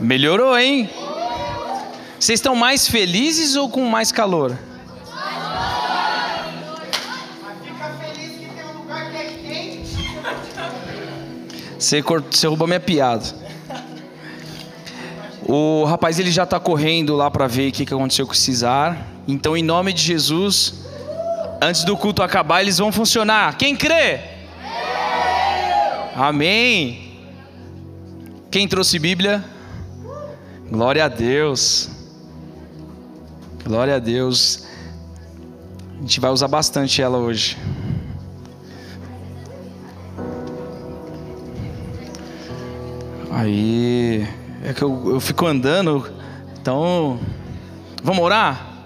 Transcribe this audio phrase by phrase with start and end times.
[0.00, 0.88] Melhorou, hein?
[2.18, 4.56] Vocês estão mais felizes ou com mais calor?
[11.78, 13.24] Você, você roubou minha piada.
[15.46, 18.36] O rapaz ele já está correndo lá para ver o que, que aconteceu com o
[18.36, 19.06] Cisar.
[19.26, 20.74] Então, em nome de Jesus,
[21.60, 23.56] antes do culto acabar, eles vão funcionar.
[23.56, 24.20] Quem crê?
[26.14, 27.18] Amém.
[28.50, 29.42] Quem trouxe Bíblia?
[30.70, 31.90] Glória a Deus.
[33.64, 34.68] Glória a Deus.
[35.98, 37.58] A gente vai usar bastante ela hoje.
[43.32, 44.24] Aí,
[44.62, 46.08] é que eu, eu fico andando,
[46.60, 47.18] então,
[48.00, 48.84] vamos orar?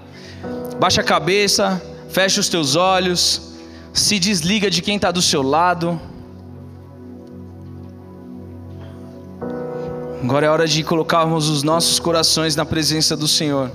[0.81, 3.53] Baixa a cabeça, fecha os teus olhos,
[3.93, 6.01] se desliga de quem está do seu lado.
[10.25, 13.71] Agora é hora de colocarmos os nossos corações na presença do Senhor.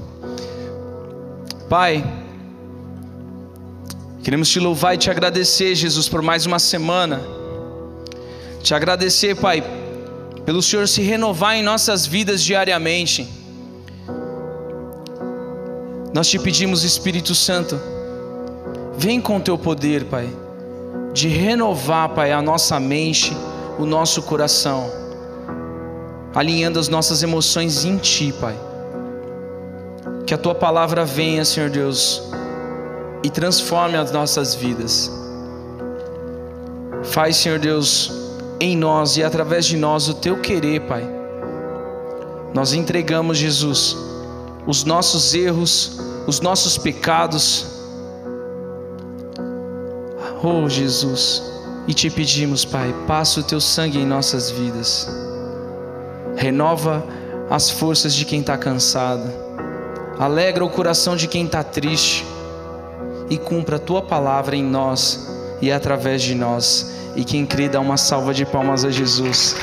[1.70, 2.04] Pai,
[4.24, 7.22] queremos te louvar e te agradecer, Jesus, por mais uma semana.
[8.64, 9.64] Te agradecer, Pai,
[10.44, 13.30] pelo Senhor se renovar em nossas vidas diariamente.
[16.12, 17.80] Nós te pedimos, Espírito Santo,
[18.98, 20.28] vem com teu poder, Pai,
[21.14, 23.38] de renovar, Pai, a nossa mente,
[23.78, 24.99] o nosso coração,
[26.40, 28.58] alinhando as nossas emoções em Ti, Pai.
[30.26, 32.24] Que a tua palavra venha, Senhor Deus,
[33.22, 35.12] e transforme as nossas vidas.
[37.04, 38.10] Faz, Senhor Deus,
[38.58, 41.06] em nós e através de nós o teu querer, Pai.
[42.54, 43.98] Nós entregamos, Jesus,
[44.66, 47.66] os nossos erros, os nossos pecados.
[50.42, 51.44] Oh, Jesus,
[51.86, 55.28] e te pedimos, Pai, passa o teu sangue em nossas vidas.
[56.40, 57.06] Renova
[57.50, 59.30] as forças de quem está cansado
[60.18, 62.26] alegra o coração de quem está triste
[63.30, 65.30] e cumpra a tua palavra em nós
[65.62, 66.94] e através de nós.
[67.14, 69.58] E quem crê, dá uma salva de palmas a Jesus.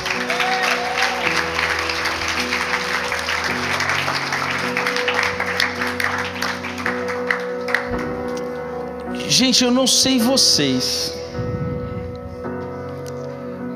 [9.27, 11.11] Gente, eu não sei vocês,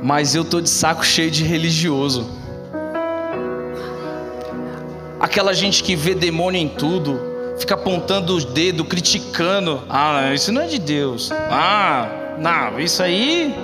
[0.04, 2.41] mas eu tô de saco cheio de religioso
[5.32, 7.18] aquela gente que vê demônio em tudo,
[7.58, 9.82] fica apontando os dedos, criticando.
[9.90, 11.32] Ah, isso não é de Deus.
[11.32, 13.56] Ah, não, isso aí.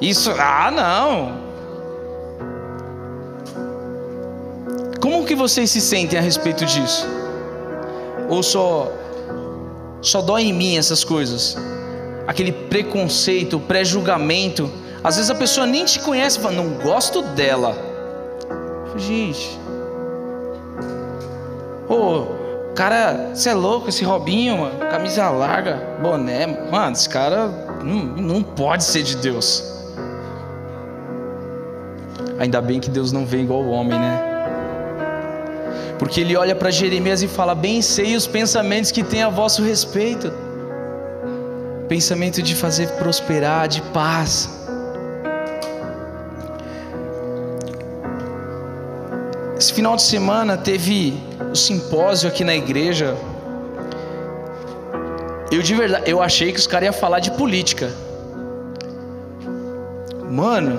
[0.00, 1.44] Isso, ah, não.
[5.00, 7.06] Como que vocês se sentem a respeito disso?
[8.28, 8.90] Ou só
[10.02, 11.56] só dói em mim essas coisas?
[12.26, 14.68] Aquele preconceito, pré-julgamento.
[15.04, 17.78] Às vezes a pessoa nem te conhece fala, não gosto dela.
[18.96, 19.63] Gente,
[21.94, 22.26] Pô,
[22.74, 27.46] cara, você é louco, esse Robinho, mano, camisa larga, boné, mano, esse cara
[27.84, 29.62] não, não pode ser de Deus.
[32.36, 34.20] Ainda bem que Deus não vê igual o homem, né?
[35.96, 39.62] Porque ele olha para Jeremias e fala: Bem sei os pensamentos que tem a vosso
[39.62, 40.32] respeito.
[41.86, 44.63] Pensamento de fazer prosperar, de paz.
[49.74, 51.20] Final de semana teve
[51.50, 53.16] o simpósio aqui na igreja,
[55.50, 57.92] eu de verdade, eu achei que os caras iam falar de política.
[60.30, 60.78] Mano,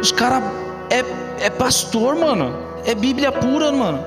[0.00, 0.42] os caras
[0.90, 1.04] é,
[1.46, 2.52] é pastor, mano.
[2.84, 4.04] É Bíblia pura, mano.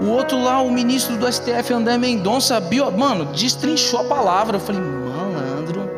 [0.00, 4.58] O outro lá, o ministro do STF, André Mendonça, bio, mano, destrinchou a palavra.
[4.58, 5.90] Eu falei, malandro.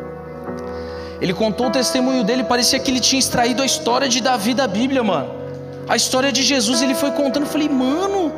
[1.21, 4.65] Ele contou o testemunho dele, parecia que ele tinha extraído a história de Davi da
[4.65, 5.40] Bíblia, mano.
[5.87, 7.43] A história de Jesus, ele foi contando.
[7.43, 8.31] Eu falei, mano,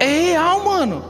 [0.00, 1.04] é real, mano.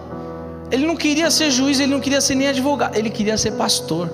[0.71, 4.11] Ele não queria ser juiz, ele não queria ser nem advogado, ele queria ser pastor.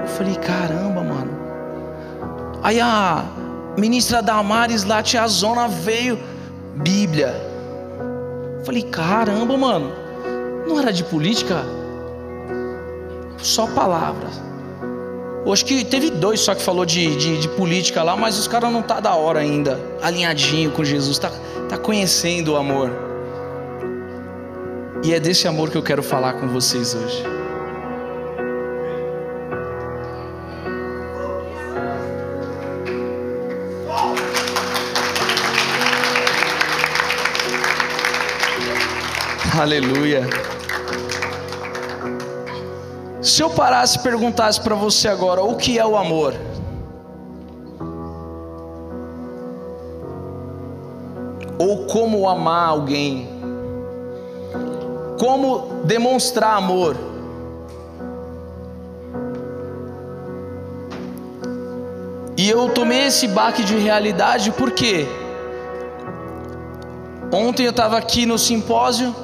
[0.00, 1.38] Eu falei, caramba, mano.
[2.62, 3.24] Aí a
[3.76, 6.18] ministra Damares lá, tia Zona, veio,
[6.76, 7.34] Bíblia.
[8.58, 9.92] Eu falei, caramba, mano.
[10.66, 11.62] Não era de política?
[13.38, 14.47] Só palavras.
[15.52, 18.70] Acho que teve dois só que falou de, de, de política lá, mas os caras
[18.70, 21.32] não tá da hora ainda, alinhadinho com Jesus, tá,
[21.68, 22.90] tá conhecendo o amor.
[25.02, 27.24] E é desse amor que eu quero falar com vocês hoje.
[39.58, 40.28] Aleluia.
[43.38, 46.34] Se eu parasse e perguntasse para você agora, o que é o amor?
[51.56, 53.28] ou como amar alguém,
[55.20, 56.96] como demonstrar amor.
[62.36, 65.06] E eu tomei esse baque de realidade porque
[67.32, 69.14] ontem eu estava aqui no simpósio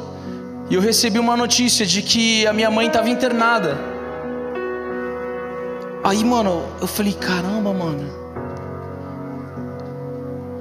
[0.71, 3.94] e eu recebi uma notícia de que a minha mãe estava internada.
[6.05, 8.07] Aí, mano, eu falei: caramba, mano.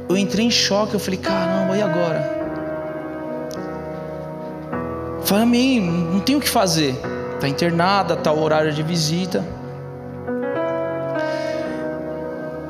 [0.07, 0.93] Eu entrei em choque.
[0.93, 2.43] Eu falei: caramba, e agora?
[5.25, 6.95] Falei, amém, não tem o que fazer.
[7.35, 9.43] Está internada, está o horário de visita.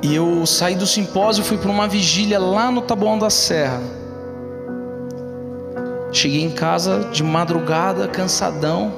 [0.01, 3.81] E eu saí do simpósio fui para uma vigília lá no Taboão da Serra.
[6.11, 8.91] Cheguei em casa de madrugada, cansadão.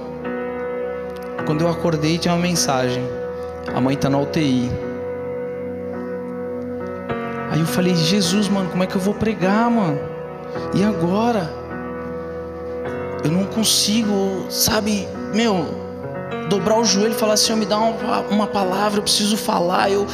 [1.45, 3.03] Quando eu acordei, tinha uma mensagem:
[3.73, 4.69] A mãe está na UTI.
[7.51, 9.99] Aí eu falei: Jesus, mano, como é que eu vou pregar, mano?
[10.73, 11.49] E agora?
[13.23, 15.65] Eu não consigo, sabe, meu,
[16.49, 19.89] dobrar o joelho e falar: Senhor, me dá uma, uma palavra, eu preciso falar.
[19.89, 20.05] Eu,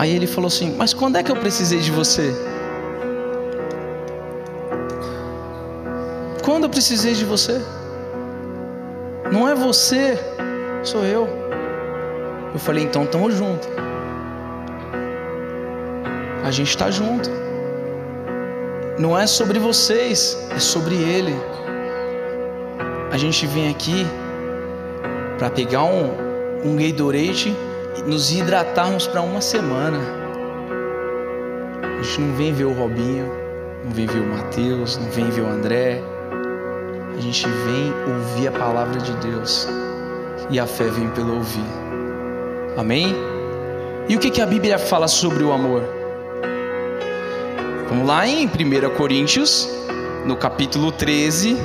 [0.00, 2.34] Aí ele falou assim: Mas quando é que eu precisei de você?
[6.42, 7.60] Quando eu precisei de você?
[9.32, 10.18] Não é você,
[10.82, 11.28] sou eu.
[12.52, 13.68] Eu falei: Então estamos juntos.
[16.44, 17.30] A gente está junto.
[18.98, 21.34] Não é sobre vocês, é sobre Ele.
[23.12, 24.04] A gente vem aqui
[25.38, 26.10] para pegar um,
[26.64, 27.56] um Gatorade
[27.96, 29.98] e nos hidratarmos para uma semana.
[31.82, 33.30] A gente não vem ver o Robinho,
[33.84, 36.02] não vem ver o Mateus, não vem ver o André.
[37.20, 39.68] A gente vem ouvir a palavra de Deus.
[40.48, 41.66] E a fé vem pelo ouvir.
[42.78, 43.14] Amém?
[44.08, 45.82] E o que, que a Bíblia fala sobre o amor?
[47.90, 48.50] Vamos lá em 1
[48.96, 49.68] Coríntios,
[50.24, 51.58] no capítulo 13,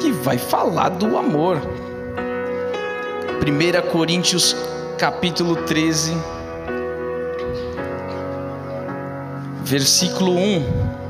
[0.00, 1.60] que vai falar do amor.
[3.44, 4.54] 1 Coríntios
[4.96, 6.16] capítulo 13,
[9.64, 11.01] versículo 1.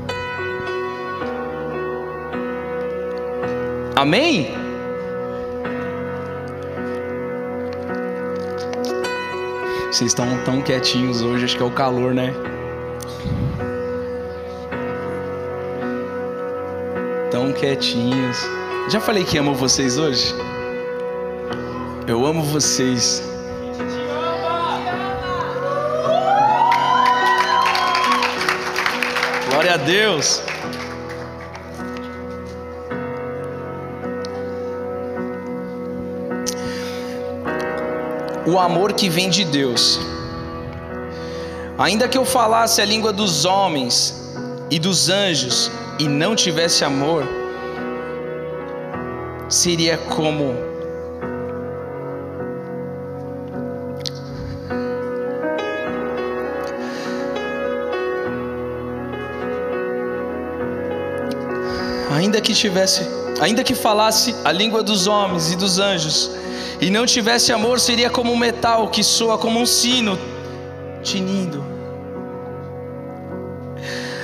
[3.95, 4.51] Amém?
[9.85, 12.33] Vocês estão tão quietinhos hoje, acho que é o calor, né?
[17.29, 18.37] Tão quietinhos.
[18.89, 20.33] Já falei que amo vocês hoje?
[22.07, 23.21] Eu amo vocês.
[29.51, 30.41] Glória a Deus.
[38.45, 39.99] O amor que vem de Deus.
[41.77, 44.33] Ainda que eu falasse a língua dos homens
[44.69, 47.23] e dos anjos e não tivesse amor,
[49.49, 50.53] seria como
[62.13, 63.07] ainda que tivesse,
[63.41, 66.31] ainda que falasse a língua dos homens e dos anjos,
[66.83, 70.19] e não tivesse amor, seria como um metal que soa como um sino
[71.01, 71.63] tinindo.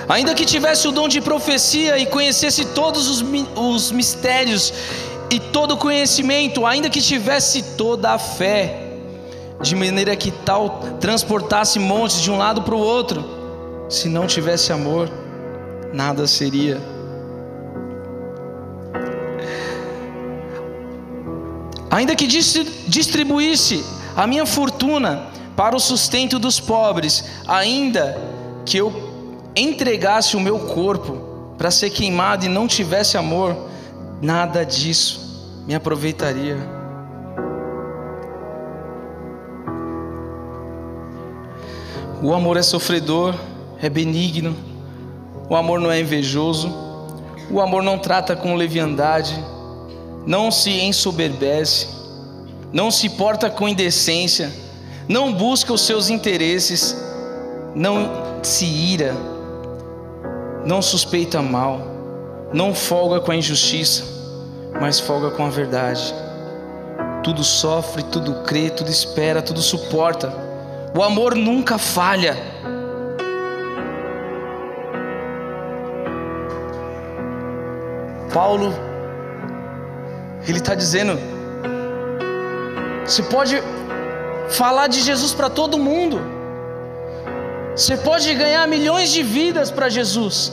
[0.09, 3.23] Ainda que tivesse o dom de profecia e conhecesse todos os,
[3.55, 4.73] os mistérios
[5.31, 8.87] e todo o conhecimento, ainda que tivesse toda a fé,
[9.61, 13.23] de maneira que tal transportasse montes de um lado para o outro,
[13.87, 15.09] se não tivesse amor,
[15.93, 16.98] nada seria.
[21.89, 23.84] Ainda que distribuísse
[24.15, 28.17] a minha fortuna para o sustento dos pobres, ainda
[28.65, 28.93] que eu
[29.55, 33.67] entregasse o meu corpo para ser queimado e não tivesse amor,
[34.22, 36.58] nada disso me aproveitaria.
[42.22, 43.34] O amor é sofredor,
[43.81, 44.55] é benigno,
[45.50, 46.72] o amor não é invejoso,
[47.50, 49.34] o amor não trata com leviandade
[50.25, 51.88] não se ensoberbece,
[52.71, 54.51] não se porta com indecência,
[55.07, 56.95] não busca os seus interesses,
[57.73, 59.15] não se ira,
[60.65, 61.81] não suspeita mal,
[62.53, 64.03] não folga com a injustiça,
[64.79, 66.13] mas folga com a verdade.
[67.23, 70.33] Tudo sofre, tudo crê, tudo espera, tudo suporta.
[70.95, 72.38] O amor nunca falha.
[78.33, 78.88] Paulo
[80.51, 81.17] ele está dizendo:
[83.05, 83.61] você pode
[84.49, 86.21] falar de Jesus para todo mundo,
[87.75, 90.51] Você pode ganhar milhões de vidas para Jesus.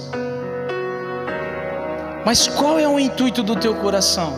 [2.25, 4.33] Mas qual é o intuito do teu coração?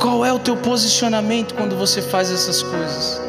[0.00, 3.20] Qual é o teu posicionamento quando você faz essas coisas?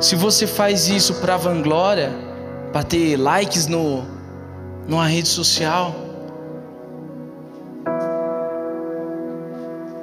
[0.00, 2.12] Se você faz isso para vanglória,
[2.72, 4.15] para ter likes no
[4.88, 5.94] numa rede social,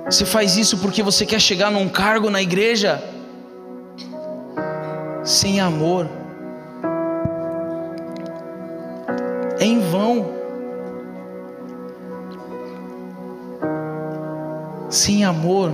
[0.05, 3.03] você faz isso porque você quer chegar num cargo na igreja,
[5.23, 6.07] sem amor,
[9.59, 10.43] é em vão.
[14.89, 15.71] Sem amor,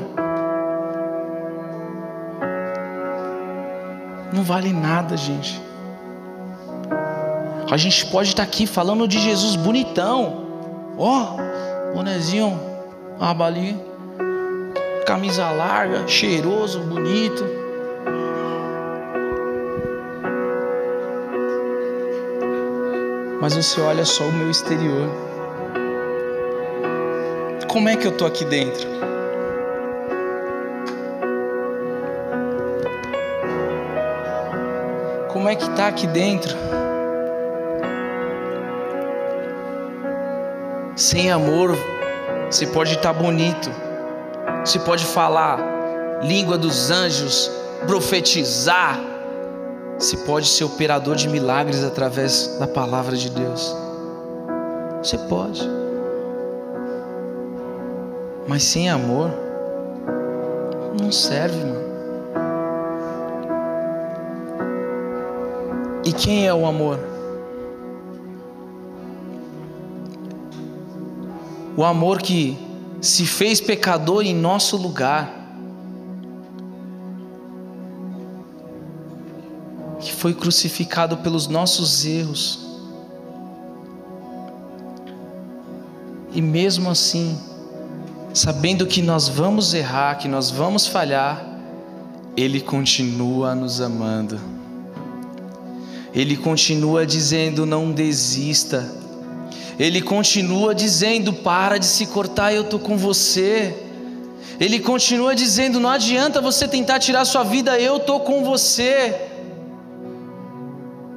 [4.32, 5.69] não vale nada, gente.
[7.72, 10.46] A gente pode estar aqui falando de Jesus bonitão,
[10.98, 12.60] ó, oh, bonezinho,
[13.20, 13.78] abali,
[15.06, 17.60] camisa larga, cheiroso, bonito.
[23.50, 25.10] mas você olha só o meu exterior.
[27.68, 28.88] Como é que eu tô aqui dentro?
[35.30, 36.56] Como é que tá aqui dentro?
[41.00, 41.78] Sem amor,
[42.52, 43.72] você pode estar tá bonito,
[44.66, 45.58] você pode falar
[46.22, 47.50] língua dos anjos,
[47.88, 49.00] profetizar,
[49.98, 53.74] você pode ser operador de milagres através da palavra de Deus.
[55.02, 55.62] Você pode.
[58.46, 59.32] Mas sem amor,
[61.02, 61.90] não serve, mano.
[66.04, 67.09] E quem é o amor?
[71.80, 72.58] O amor que
[73.00, 75.34] se fez pecador em nosso lugar
[80.18, 82.68] foi crucificado pelos nossos erros.
[86.34, 87.40] E mesmo assim,
[88.34, 91.48] sabendo que nós vamos errar, que nós vamos falhar,
[92.36, 94.38] Ele continua nos amando.
[96.14, 98.99] Ele continua dizendo: não desista.
[99.80, 103.74] Ele continua dizendo: para de se cortar, eu estou com você.
[104.60, 109.16] Ele continua dizendo: não adianta você tentar tirar sua vida, eu estou com você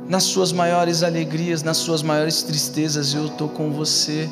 [0.09, 4.31] nas suas maiores alegrias, nas suas maiores tristezas, eu estou com você.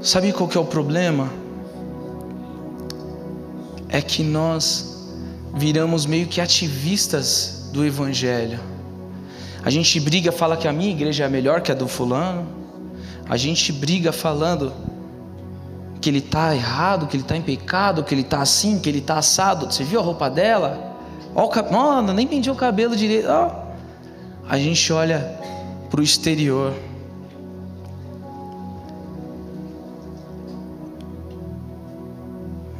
[0.00, 1.30] Sabe qual que é o problema?
[3.88, 4.91] É que nós
[5.54, 8.58] viramos meio que ativistas do Evangelho.
[9.64, 12.46] A gente briga, fala que a minha igreja é melhor que a do fulano.
[13.28, 14.72] A gente briga falando
[16.00, 18.98] que ele está errado, que ele está em pecado, que ele está assim, que ele
[18.98, 19.66] está assado.
[19.66, 20.96] Você viu a roupa dela?
[21.34, 21.48] Ó, o
[22.12, 23.28] nem penteou o cabelo direito.
[24.48, 25.38] A gente olha
[25.88, 26.74] para o exterior.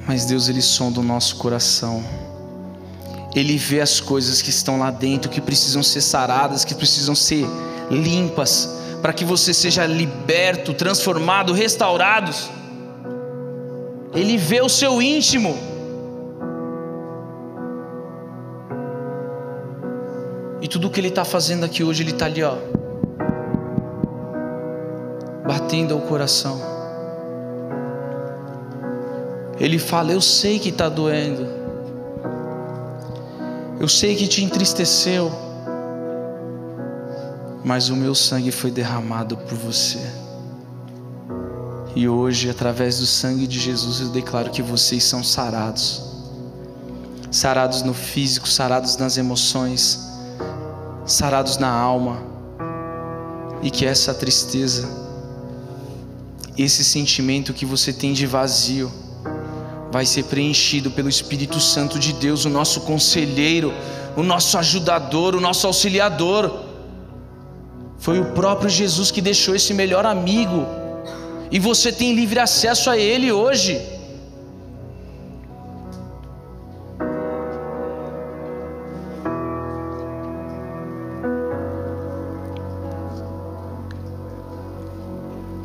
[0.06, 2.02] Mas Deus, Ele sonda o nosso coração.
[3.34, 7.46] Ele vê as coisas que estão lá dentro, que precisam ser saradas, que precisam ser
[7.90, 8.68] limpas,
[9.00, 12.50] para que você seja liberto, transformado, restaurados.
[14.14, 15.56] Ele vê o seu íntimo.
[20.60, 22.56] E tudo que ele está fazendo aqui hoje, ele está ali, ó,
[25.46, 26.60] batendo ao coração.
[29.58, 31.61] Ele fala: Eu sei que está doendo,
[33.82, 35.28] eu sei que te entristeceu,
[37.64, 39.98] mas o meu sangue foi derramado por você.
[41.96, 46.00] E hoje, através do sangue de Jesus, eu declaro que vocês são sarados.
[47.28, 49.98] Sarados no físico, sarados nas emoções,
[51.04, 52.22] sarados na alma.
[53.62, 54.88] E que essa tristeza,
[56.56, 58.92] esse sentimento que você tem de vazio,
[59.92, 63.74] vai ser preenchido pelo Espírito Santo de Deus, o nosso conselheiro,
[64.16, 66.64] o nosso ajudador, o nosso auxiliador.
[67.98, 70.66] Foi o próprio Jesus que deixou esse melhor amigo
[71.50, 73.78] e você tem livre acesso a Ele hoje.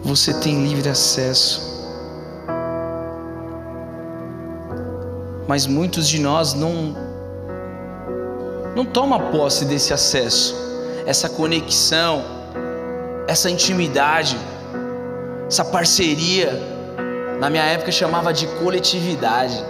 [0.04, 1.77] Você tem livre acesso.
[5.48, 6.96] Mas muitos de nós não
[8.76, 10.56] não toma posse desse acesso,
[11.06, 12.24] essa conexão,
[13.28, 14.38] essa intimidade.
[15.48, 16.52] essa parceria.
[17.40, 19.64] Na minha época chamava de coletividade.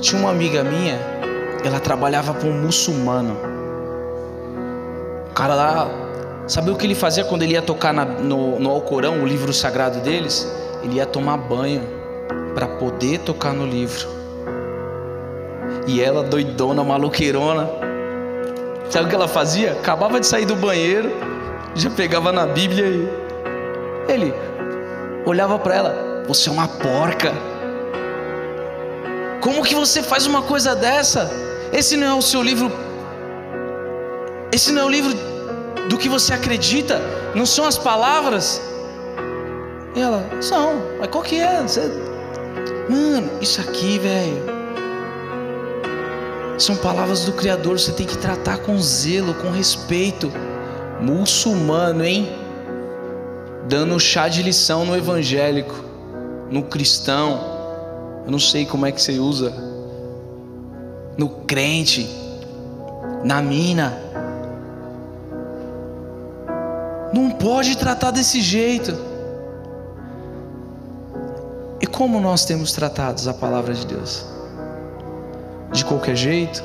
[0.00, 0.98] Tinha uma amiga minha,
[1.62, 3.36] ela trabalhava com um muçulmano.
[5.30, 5.88] O cara lá,
[6.50, 9.52] sabe o que ele fazia quando ele ia tocar na, no, no Alcorão, o livro
[9.52, 10.50] sagrado deles?
[10.82, 11.82] Ele ia tomar banho
[12.54, 14.08] para poder tocar no livro.
[15.86, 17.70] E ela, doidona, maluqueirona,
[18.90, 19.72] sabe o que ela fazia?
[19.72, 21.10] Acabava de sair do banheiro,
[21.76, 23.08] já pegava na Bíblia e
[24.08, 24.34] ele
[25.24, 27.32] olhava para ela: Você é uma porca.
[29.40, 31.30] Como que você faz uma coisa dessa?
[31.72, 32.70] Esse não é o seu livro.
[34.52, 35.29] Esse não é o livro
[35.90, 37.00] do que você acredita.
[37.34, 38.62] Não são as palavras.
[39.94, 40.80] E ela, são.
[41.00, 41.60] Mas qual que é?
[41.60, 41.80] Você...
[42.88, 44.60] Mano, isso aqui, velho.
[46.56, 47.78] São palavras do Criador.
[47.78, 50.32] Você tem que tratar com zelo, com respeito.
[51.00, 52.28] Muçulmano, hein?
[53.68, 55.74] Dando chá de lição no evangélico,
[56.50, 57.40] no cristão.
[58.24, 59.52] Eu não sei como é que você usa.
[61.18, 62.08] No crente,
[63.24, 64.09] na mina.
[67.40, 68.96] Pode tratar desse jeito.
[71.80, 74.26] E como nós temos tratado a palavra de Deus?
[75.72, 76.62] De qualquer jeito?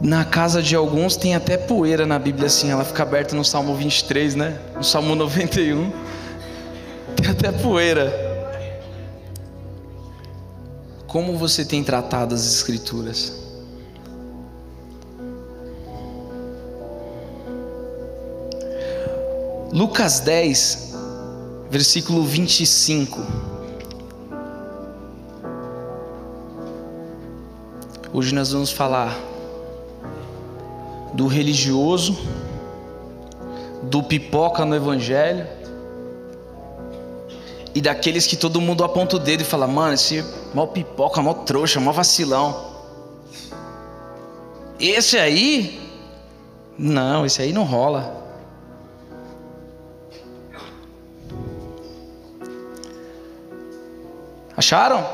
[0.00, 3.74] Na casa de alguns tem até poeira na Bíblia assim, ela fica aberta no Salmo
[3.74, 4.58] 23, né?
[4.76, 5.90] No Salmo 91.
[7.16, 8.12] Tem até poeira.
[11.06, 13.45] Como você tem tratado as Escrituras?
[19.76, 20.94] Lucas 10,
[21.68, 23.20] versículo 25.
[28.10, 29.14] Hoje nós vamos falar
[31.12, 32.16] do religioso,
[33.82, 35.46] do pipoca no Evangelho
[37.74, 41.34] e daqueles que todo mundo aponta o dedo e fala: mano, esse mal pipoca, mal
[41.34, 42.72] trouxa, mal vacilão.
[44.80, 45.78] Esse aí,
[46.78, 48.25] não, esse aí não rola.
[54.56, 55.06] Acharam?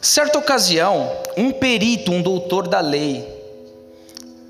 [0.00, 3.26] Certa ocasião, um perito, um doutor da lei,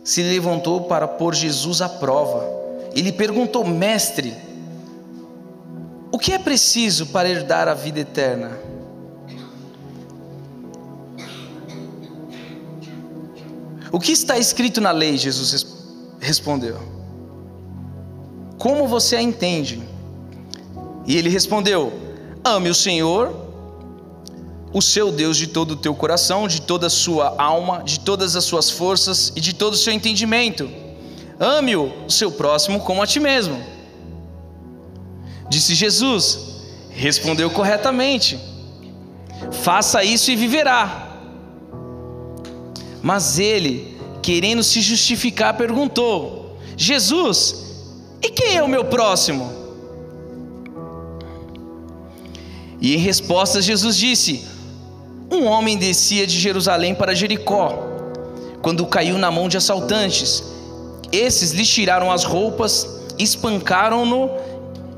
[0.02, 2.62] se levantou para pôr Jesus à prova
[2.94, 4.37] ele perguntou: Mestre,
[6.11, 8.58] o que é preciso para herdar a vida eterna?
[13.90, 15.18] O que está escrito na lei?
[15.18, 15.66] Jesus
[16.20, 16.78] respondeu.
[18.58, 19.82] Como você a entende?
[21.06, 21.92] E ele respondeu:
[22.44, 23.34] Ame o Senhor,
[24.72, 28.36] o seu Deus, de todo o teu coração, de toda a sua alma, de todas
[28.36, 30.82] as suas forças e de todo o seu entendimento
[31.42, 33.60] Ame o seu próximo como a ti mesmo.
[35.48, 36.38] Disse Jesus,
[36.90, 38.38] respondeu corretamente:
[39.50, 41.18] Faça isso e viverá.
[43.02, 47.56] Mas ele, querendo se justificar, perguntou: Jesus,
[48.22, 49.62] e quem é o meu próximo?
[52.83, 54.45] E em resposta, Jesus disse:
[55.31, 57.79] Um homem descia de Jerusalém para Jericó,
[58.61, 60.53] quando caiu na mão de assaltantes
[61.12, 64.31] esses lhe tiraram as roupas, espancaram-no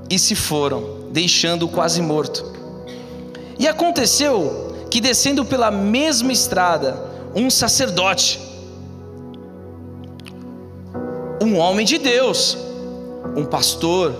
[0.08, 2.54] e se foram, deixando-o quase morto.
[3.58, 6.96] E aconteceu que, descendo pela mesma estrada,
[7.34, 8.40] um sacerdote,
[11.42, 12.56] um homem de Deus,
[13.36, 14.14] um pastor,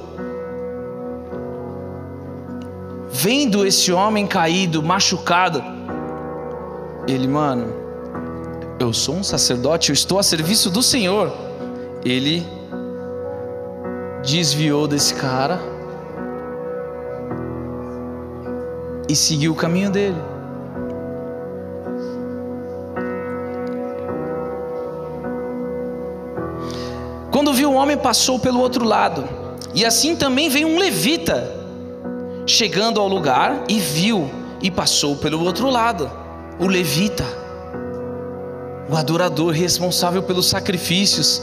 [3.15, 5.63] vendo esse homem caído, machucado,
[7.07, 7.73] ele, mano,
[8.81, 11.33] eu sou um sacerdote, eu estou a serviço do Senhor.
[12.05, 12.45] Ele
[14.25, 15.61] desviou desse cara
[19.09, 20.21] e seguiu o caminho dele.
[27.31, 29.25] Quando viu o homem, passou pelo outro lado,
[29.73, 31.54] e assim também veio um levita,
[32.47, 34.31] chegando ao lugar e viu,
[34.63, 36.11] e passou pelo outro lado.
[36.59, 37.25] O levita,
[38.89, 41.43] o adorador responsável pelos sacrifícios,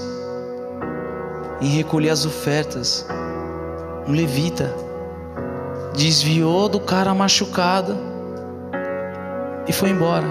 [1.60, 3.06] em recolher as ofertas.
[4.08, 4.74] Um levita
[5.96, 7.98] desviou do cara machucado
[9.68, 10.26] e foi embora.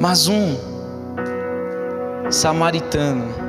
[0.00, 0.56] Mas um
[2.30, 3.47] samaritano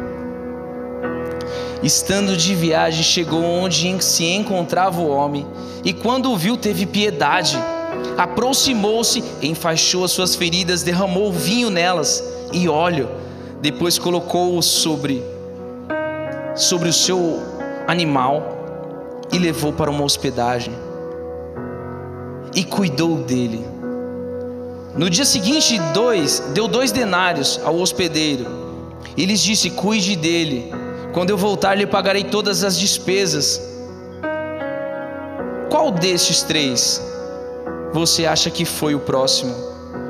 [1.82, 5.48] Estando de viagem, chegou onde se encontrava o homem,
[5.84, 7.58] e quando o viu, teve piedade.
[8.18, 13.10] Aproximou-se, enfaixou as suas feridas, derramou vinho nelas e óleo.
[13.62, 15.24] Depois colocou-o sobre
[16.56, 17.40] sobre o seu
[17.88, 18.44] animal
[19.32, 20.74] e levou para uma hospedagem.
[22.54, 23.66] E cuidou dele.
[24.96, 28.46] No dia seguinte, dois, deu dois denários ao hospedeiro
[29.16, 30.72] e lhes disse: Cuide dele.
[31.14, 33.60] Quando eu voltar, lhe pagarei todas as despesas.
[35.70, 37.02] Qual destes três
[37.92, 39.56] você acha que foi o próximo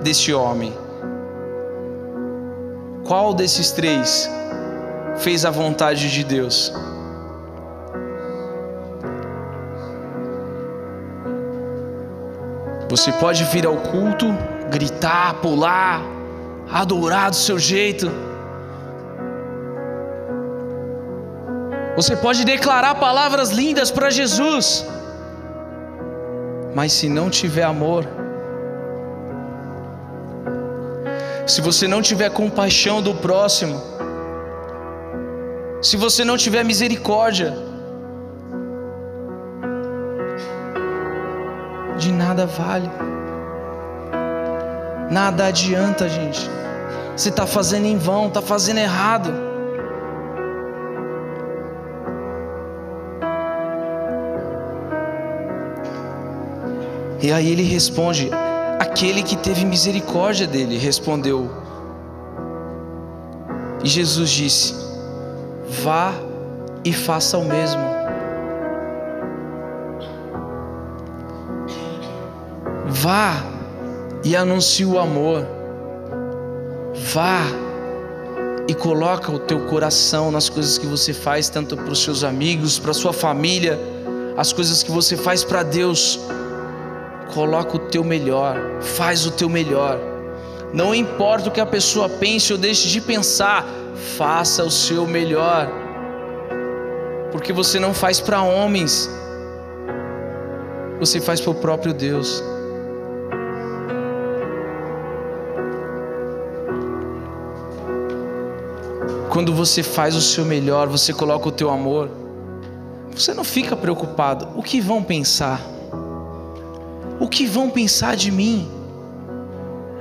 [0.04, 0.74] deste homem?
[3.06, 4.30] Qual desses três
[5.18, 6.72] fez a vontade de Deus?
[12.90, 14.26] Você pode vir ao culto,
[14.70, 16.02] gritar, pular,
[16.72, 18.29] adorar do seu jeito.
[22.00, 24.86] Você pode declarar palavras lindas para Jesus,
[26.74, 28.08] mas se não tiver amor,
[31.46, 33.82] se você não tiver compaixão do próximo,
[35.82, 37.54] se você não tiver misericórdia,
[41.98, 42.90] de nada vale,
[45.12, 46.50] nada adianta, gente.
[47.14, 49.49] Você está fazendo em vão, está fazendo errado.
[57.22, 58.30] E aí ele responde:
[58.80, 61.50] Aquele que teve misericórdia dele, respondeu.
[63.84, 64.74] E Jesus disse:
[65.84, 66.14] Vá
[66.84, 67.82] e faça o mesmo.
[72.88, 73.44] Vá
[74.24, 75.46] e anuncie o amor.
[77.14, 77.42] Vá
[78.68, 82.78] e coloca o teu coração nas coisas que você faz, tanto para os seus amigos,
[82.78, 83.80] para sua família,
[84.38, 86.20] as coisas que você faz para Deus
[87.34, 90.00] coloca o teu melhor, faz o teu melhor.
[90.74, 93.66] Não importa o que a pessoa pense ou deixe de pensar,
[94.18, 95.70] faça o seu melhor.
[97.32, 99.10] Porque você não faz para homens,
[101.00, 102.44] você faz para o próprio Deus.
[109.30, 112.10] Quando você faz o seu melhor, você coloca o teu amor,
[113.16, 114.50] você não fica preocupado.
[114.56, 115.79] O que vão pensar?
[117.30, 118.70] Que vão pensar de mim?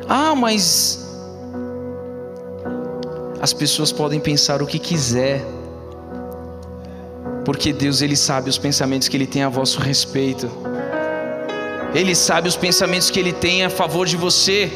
[0.08, 1.06] Ah, mas
[3.40, 5.44] as pessoas podem pensar o que quiser.
[7.44, 10.50] Porque Deus ele sabe os pensamentos que ele tem a vosso respeito.
[11.94, 14.70] Ele sabe os pensamentos que ele tem a favor de você.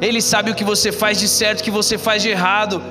[0.00, 2.82] Ele sabe o que você faz de certo, o que você faz de errado.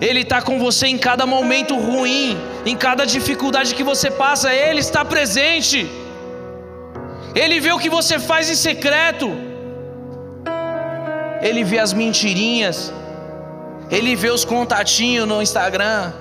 [0.00, 2.36] Ele está com você em cada momento ruim,
[2.66, 5.88] em cada dificuldade que você passa, Ele está presente.
[7.34, 9.30] Ele vê o que você faz em secreto.
[11.40, 12.92] Ele vê as mentirinhas.
[13.90, 16.12] Ele vê os contatinhos no Instagram.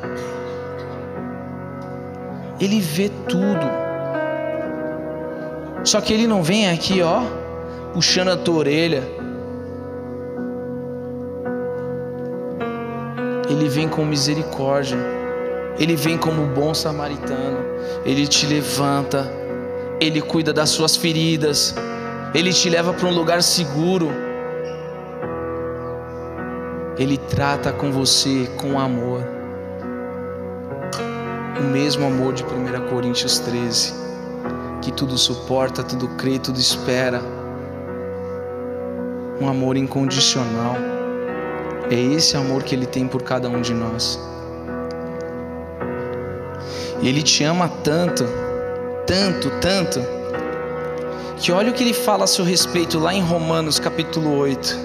[2.60, 3.82] Ele vê tudo.
[5.84, 7.22] Só que ele não vem aqui, ó,
[7.94, 9.04] puxando a tua orelha.
[13.50, 14.98] Ele vem com misericórdia.
[15.78, 17.58] Ele vem como bom samaritano.
[18.06, 19.41] Ele te levanta
[20.02, 21.76] ele cuida das suas feridas,
[22.34, 24.10] Ele te leva para um lugar seguro,
[26.98, 29.24] Ele trata com você com amor,
[31.60, 33.94] o mesmo amor de 1 Coríntios 13,
[34.82, 37.22] que tudo suporta, tudo crê, tudo espera,
[39.40, 40.78] um amor incondicional.
[41.92, 44.20] É esse amor que Ele tem por cada um de nós.
[47.04, 48.41] E Ele te ama tanto
[49.12, 50.00] tanto, tanto,
[51.36, 54.78] que olha o que ele fala a seu respeito lá em Romanos capítulo 8.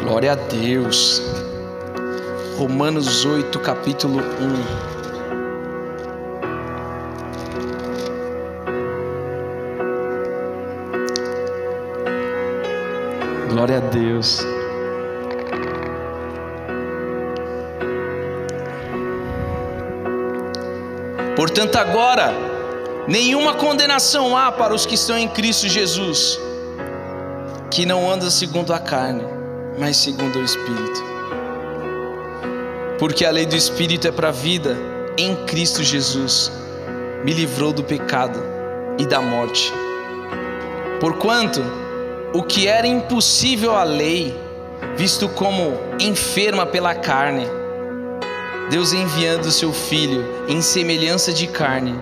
[0.00, 1.20] Glória a Deus.
[2.56, 5.01] Romanos 8, capítulo 1.
[13.62, 14.40] Glória a Deus.
[21.36, 22.34] Portanto, agora,
[23.06, 26.40] nenhuma condenação há para os que estão em Cristo Jesus,
[27.70, 29.22] que não andam segundo a carne,
[29.78, 31.04] mas segundo o Espírito.
[32.98, 34.76] Porque a lei do Espírito é para a vida
[35.16, 36.50] em Cristo Jesus,
[37.22, 38.42] me livrou do pecado
[38.98, 39.72] e da morte.
[40.98, 41.81] Porquanto
[42.34, 44.34] o que era impossível à lei,
[44.96, 47.46] visto como enferma pela carne,
[48.70, 51.94] Deus enviando seu Filho em semelhança de carne,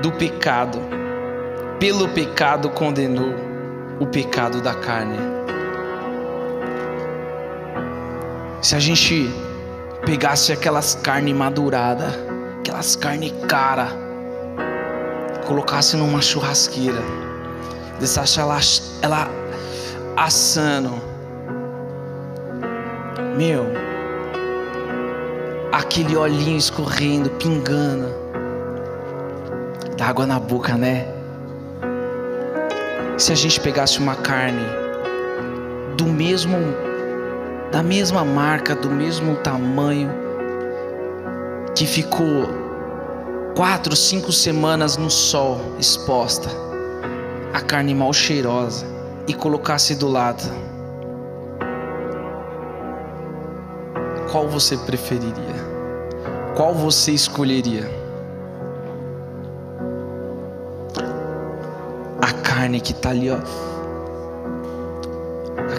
[0.00, 0.78] do pecado,
[1.80, 3.34] pelo pecado condenou
[3.98, 5.18] o pecado da carne.
[8.62, 9.28] Se a gente
[10.06, 12.14] pegasse aquelas carnes maduradas,
[12.60, 13.88] aquelas carnes cara,
[15.44, 17.02] colocasse numa churrasqueira,
[17.98, 18.58] deixasse ela,
[19.02, 19.28] ela
[20.16, 20.90] assando,
[23.36, 23.66] meu,
[25.72, 28.08] aquele olhinho escorrendo, pingando,
[29.96, 31.06] dá água na boca, né?
[33.16, 34.64] Se a gente pegasse uma carne
[35.96, 36.56] do mesmo
[37.74, 40.08] da mesma marca, do mesmo tamanho,
[41.74, 42.48] que ficou
[43.56, 46.48] quatro, cinco semanas no sol exposta,
[47.54, 48.84] a carne mal cheirosa,
[49.26, 50.42] e colocasse do lado,
[54.30, 55.72] qual você preferiria?
[56.56, 57.88] Qual você escolheria?
[62.20, 63.38] A carne que tá ali, ó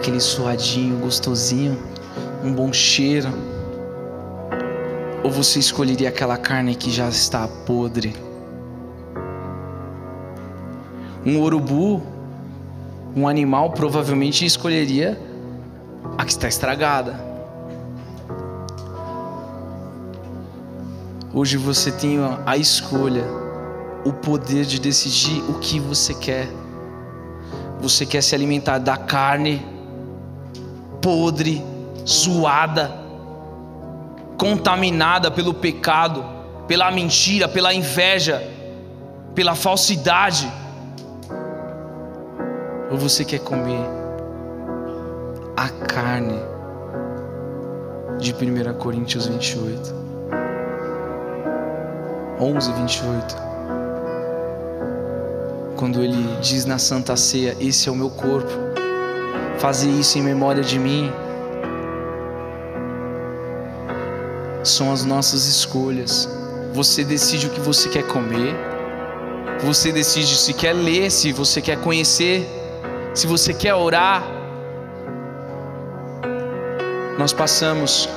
[0.06, 1.78] aquele suadinho gostosinho,
[2.44, 3.28] um bom cheiro?
[5.24, 8.16] Ou você escolheria aquela carne que já está podre?
[11.26, 12.04] Um urubu,
[13.16, 15.20] um animal, provavelmente escolheria
[16.18, 17.20] a que está estragada.
[21.34, 23.26] Hoje você tem a escolha,
[24.06, 26.48] o poder de decidir o que você quer.
[27.82, 29.66] Você quer se alimentar da carne
[31.02, 31.64] podre,
[32.08, 32.92] zoada,
[34.38, 36.26] contaminada pelo pecado,
[36.68, 38.42] pela mentira, pela inveja,
[39.36, 40.52] pela falsidade?
[42.96, 43.86] Ou você quer comer
[45.58, 46.40] a carne
[48.20, 49.94] de 1 Coríntios 28?
[52.40, 53.36] 11, 28.
[55.76, 58.50] Quando ele diz na Santa Ceia: Esse é o meu corpo
[59.60, 61.12] Fazer isso em memória de mim.
[64.64, 66.30] São as nossas escolhas.
[66.74, 68.56] Você decide o que você quer comer.
[69.66, 72.55] Você decide se quer ler, se você quer conhecer,
[73.16, 74.24] se você quer orar.
[77.18, 78.10] Nós passamos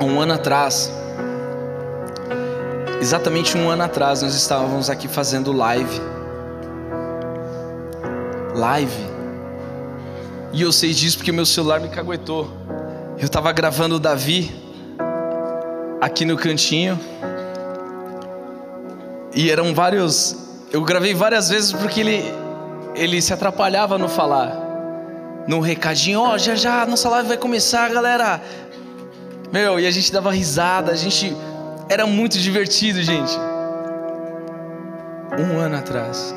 [0.00, 0.92] um ano atrás,
[3.00, 6.00] exatamente um ano atrás, nós estávamos aqui fazendo live
[8.58, 9.06] live.
[10.52, 12.50] E eu sei disso porque meu celular me caguetou.
[13.18, 14.52] Eu estava gravando o Davi
[16.00, 16.98] aqui no cantinho.
[19.34, 20.36] E eram vários.
[20.72, 22.22] Eu gravei várias vezes porque ele,
[22.94, 24.66] ele se atrapalhava no falar.
[25.46, 28.40] No recadinho, ó, oh, já já nossa live vai começar, galera.
[29.50, 31.34] Meu, e a gente dava risada, a gente.
[31.88, 33.32] Era muito divertido, gente.
[35.38, 36.34] Um ano atrás.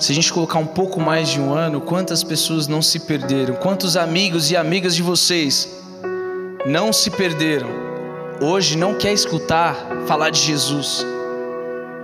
[0.00, 3.54] Se a gente colocar um pouco mais de um ano, quantas pessoas não se perderam?
[3.54, 5.80] Quantos amigos e amigas de vocês
[6.66, 7.91] não se perderam?
[8.44, 9.76] Hoje não quer escutar
[10.08, 11.06] falar de Jesus.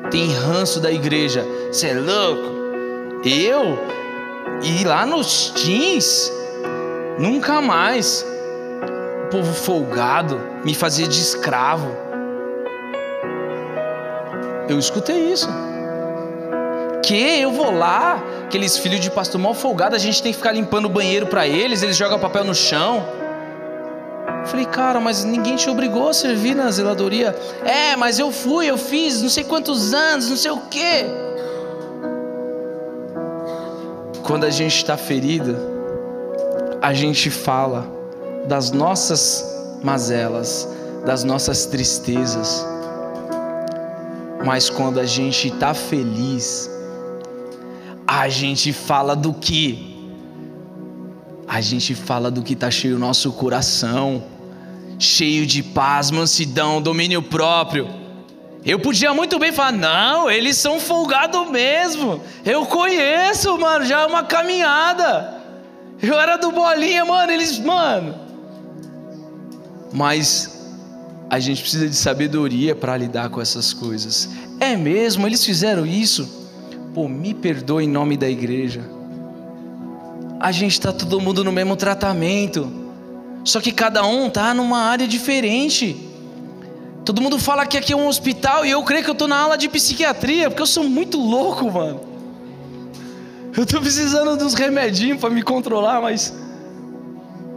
[0.08, 1.44] Tem ranço da igreja.
[1.72, 3.24] Você é louco?
[3.24, 3.76] Eu?
[4.62, 6.32] E lá nos teens?
[7.18, 8.24] Nunca mais.
[9.24, 11.90] O povo folgado me fazia de escravo.
[14.68, 15.48] Eu escutei isso
[17.02, 20.52] que eu vou lá, aqueles filhos de pastor mal folgado, a gente tem que ficar
[20.52, 23.02] limpando o banheiro para eles, eles jogam papel no chão.
[24.46, 27.36] Falei, cara, mas ninguém te obrigou a servir na zeladoria.
[27.64, 31.04] É, mas eu fui, eu fiz não sei quantos anos, não sei o quê.
[34.22, 35.56] Quando a gente está ferido,
[36.80, 37.86] a gente fala
[38.46, 39.44] das nossas
[39.82, 40.68] mazelas,
[41.04, 42.64] das nossas tristezas.
[44.44, 46.70] Mas quando a gente está feliz,
[48.06, 49.97] a gente fala do que?
[51.58, 54.22] A gente fala do que está cheio o nosso coração,
[54.96, 57.88] cheio de paz, mansidão, domínio próprio.
[58.64, 62.22] Eu podia muito bem falar, não, eles são folgados mesmo.
[62.44, 65.34] Eu conheço, mano, já é uma caminhada.
[66.00, 68.14] Eu era do bolinha, mano, eles, mano.
[69.92, 70.64] Mas
[71.28, 74.30] a gente precisa de sabedoria para lidar com essas coisas.
[74.60, 76.46] É mesmo, eles fizeram isso.
[76.94, 78.97] Pô, me perdoe em nome da igreja.
[80.40, 82.70] A gente está todo mundo no mesmo tratamento.
[83.44, 85.96] Só que cada um tá numa área diferente.
[87.04, 89.38] Todo mundo fala que aqui é um hospital e eu creio que eu tô na
[89.38, 92.00] aula de psiquiatria, porque eu sou muito louco, mano.
[93.56, 96.34] Eu tô precisando dos remedinhos para me controlar, mas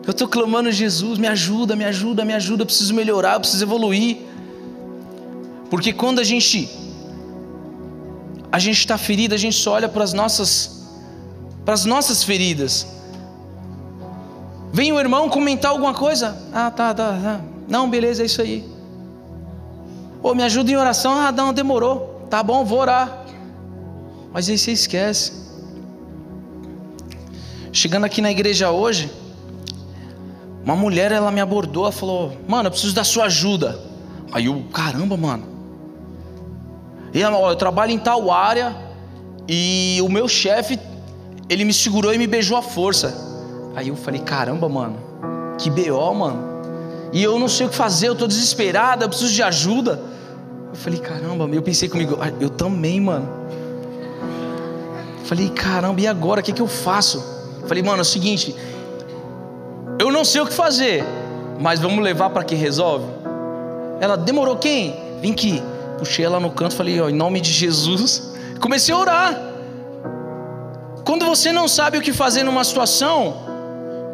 [0.08, 3.64] eu tô clamando Jesus, me ajuda, me ajuda, me ajuda, eu preciso melhorar, eu preciso
[3.64, 4.18] evoluir.
[5.70, 6.70] Porque quando a gente
[8.52, 10.81] a gente está ferido, a gente só olha para as nossas
[11.64, 12.88] para as nossas feridas.
[14.74, 16.38] Vem o irmão comentar alguma coisa?
[16.54, 17.42] Ah, tá, tá, tá.
[17.68, 18.70] Não, beleza, é isso aí.
[20.24, 21.14] Ô, me ajuda em oração?
[21.14, 22.26] Ah, não, demorou.
[22.30, 23.26] Tá bom, vou orar.
[24.32, 25.34] Mas aí você esquece.
[27.74, 29.12] Chegando aqui na igreja hoje,
[30.64, 33.80] uma mulher ela me abordou, ela falou: "Mano, eu preciso da sua ajuda".
[34.32, 35.44] Aí eu, caramba, mano.
[37.14, 38.76] E ela, ó, eu trabalho em tal área
[39.48, 40.80] e o meu chefe,
[41.52, 43.14] ele me segurou e me beijou à força.
[43.76, 44.98] Aí eu falei, caramba, mano,
[45.58, 46.40] que BO, mano.
[47.12, 50.02] E eu não sei o que fazer, eu tô desesperada, eu preciso de ajuda.
[50.70, 53.28] Eu falei, caramba, eu pensei comigo, ah, eu também, mano.
[55.26, 56.40] Falei, caramba, e agora?
[56.40, 57.22] O que, que eu faço?
[57.68, 58.56] Falei, mano, é o seguinte,
[60.00, 61.04] eu não sei o que fazer,
[61.60, 63.06] mas vamos levar para quem resolve.
[64.00, 64.96] Ela demorou quem?
[65.22, 65.62] Vem aqui
[66.02, 69.51] puxei ela no canto, falei, ó, em nome de Jesus, comecei a orar.
[71.12, 73.18] Quando você não sabe o que fazer numa situação,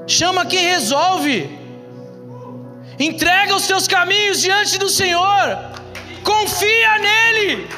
[0.07, 1.47] chama quem resolve.
[2.97, 5.45] Entrega os seus caminhos diante do Senhor.
[6.23, 7.69] Confia nele.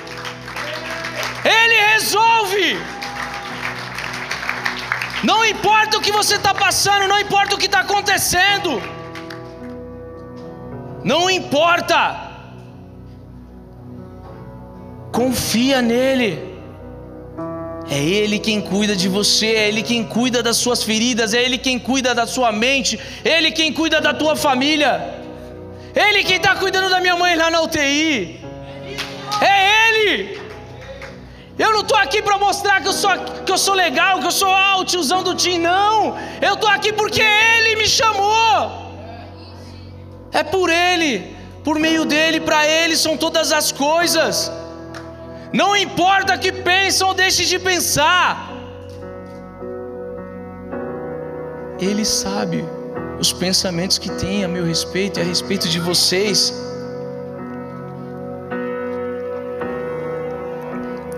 [1.43, 2.79] Ele resolve.
[5.21, 8.81] Não importa o que você está passando, não importa o que está acontecendo.
[11.03, 11.99] Não importa.
[15.11, 16.48] Confia nele.
[17.91, 21.57] É Ele quem cuida de você, é Ele quem cuida das suas feridas, é Ele
[21.57, 24.91] quem cuida da sua mente, é Ele quem cuida da tua família,
[25.95, 28.39] é Ele quem está cuidando da minha mãe lá na UTI.
[29.41, 30.39] É Ele.
[31.57, 33.11] Eu não estou aqui para mostrar que eu, sou,
[33.45, 36.15] que eu sou legal, que eu sou ah, o tiozão do Tim, não.
[36.41, 38.87] Eu estou aqui porque Ele me chamou.
[40.31, 44.51] É por Ele, por meio dele, para Ele são todas as coisas.
[45.51, 48.53] Não importa que pensam ou deixem de pensar.
[51.79, 52.63] Ele sabe
[53.19, 56.53] os pensamentos que tem a meu respeito e a respeito de vocês.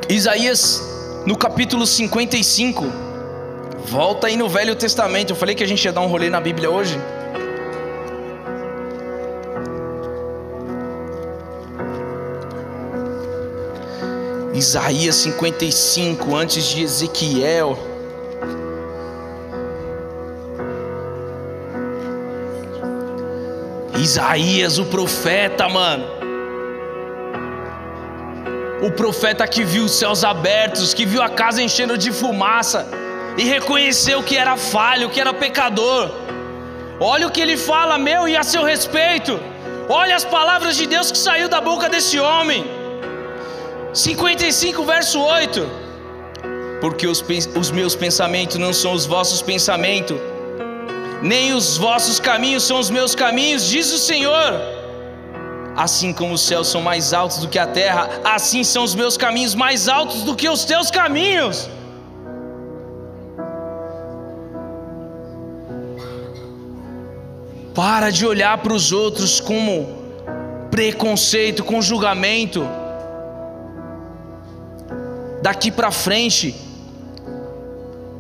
[0.10, 0.82] Isaías,
[1.26, 2.86] no capítulo 55,
[3.86, 5.32] volta aí no Velho Testamento.
[5.32, 6.98] Eu falei que a gente ia dar um rolê na Bíblia hoje.
[14.54, 17.78] Isaías 55, antes de Ezequiel.
[23.98, 26.04] Isaías, o profeta, mano.
[28.82, 32.88] O profeta que viu os céus abertos, que viu a casa enchendo de fumaça
[33.38, 36.12] e reconheceu que era falho, que era pecador.
[37.00, 39.40] Olha o que ele fala, meu, e a seu respeito.
[39.88, 42.81] Olha as palavras de Deus que saiu da boca desse homem.
[43.94, 45.70] 55, verso 8.
[46.80, 47.24] Porque os,
[47.60, 50.18] os meus pensamentos não são os vossos pensamentos,
[51.22, 54.54] nem os vossos caminhos são os meus caminhos, diz o Senhor.
[55.76, 59.18] Assim como os céus são mais altos do que a terra, assim são os meus
[59.18, 61.70] caminhos mais altos do que os teus caminhos.
[67.76, 70.02] Para de olhar para os outros como
[70.72, 72.68] preconceito, com julgamento
[75.42, 76.56] daqui para frente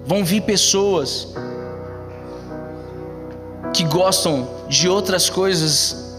[0.05, 1.27] vão vir pessoas
[3.73, 6.17] que gostam de outras coisas,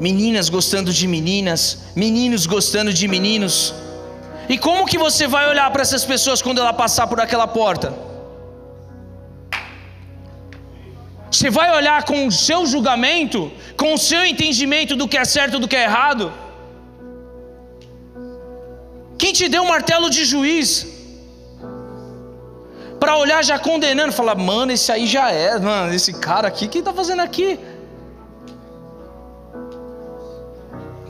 [0.00, 3.74] meninas gostando de meninas, meninos gostando de meninos.
[4.48, 7.94] E como que você vai olhar para essas pessoas quando ela passar por aquela porta?
[11.30, 15.56] Você vai olhar com o seu julgamento, com o seu entendimento do que é certo
[15.56, 16.32] e do que é errado?
[19.18, 20.86] Quem te deu um martelo de juiz?
[22.98, 26.68] Para olhar já condenando, falar, mano, esse aí já é, mano, esse cara aqui, o
[26.68, 27.58] que está fazendo aqui?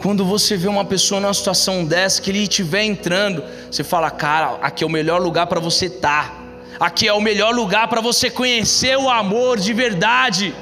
[0.03, 4.59] Quando você vê uma pessoa numa situação dessa, que ele estiver entrando, você fala, cara,
[4.61, 6.29] aqui é o melhor lugar para você estar.
[6.29, 6.45] Tá.
[6.79, 10.55] Aqui é o melhor lugar para você conhecer o amor de verdade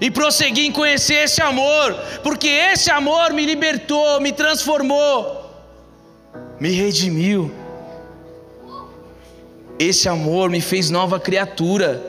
[0.00, 5.41] e prosseguir em conhecer esse amor, porque esse amor me libertou, me transformou
[6.62, 7.50] me redimiu.
[9.80, 12.00] Esse amor me fez nova criatura.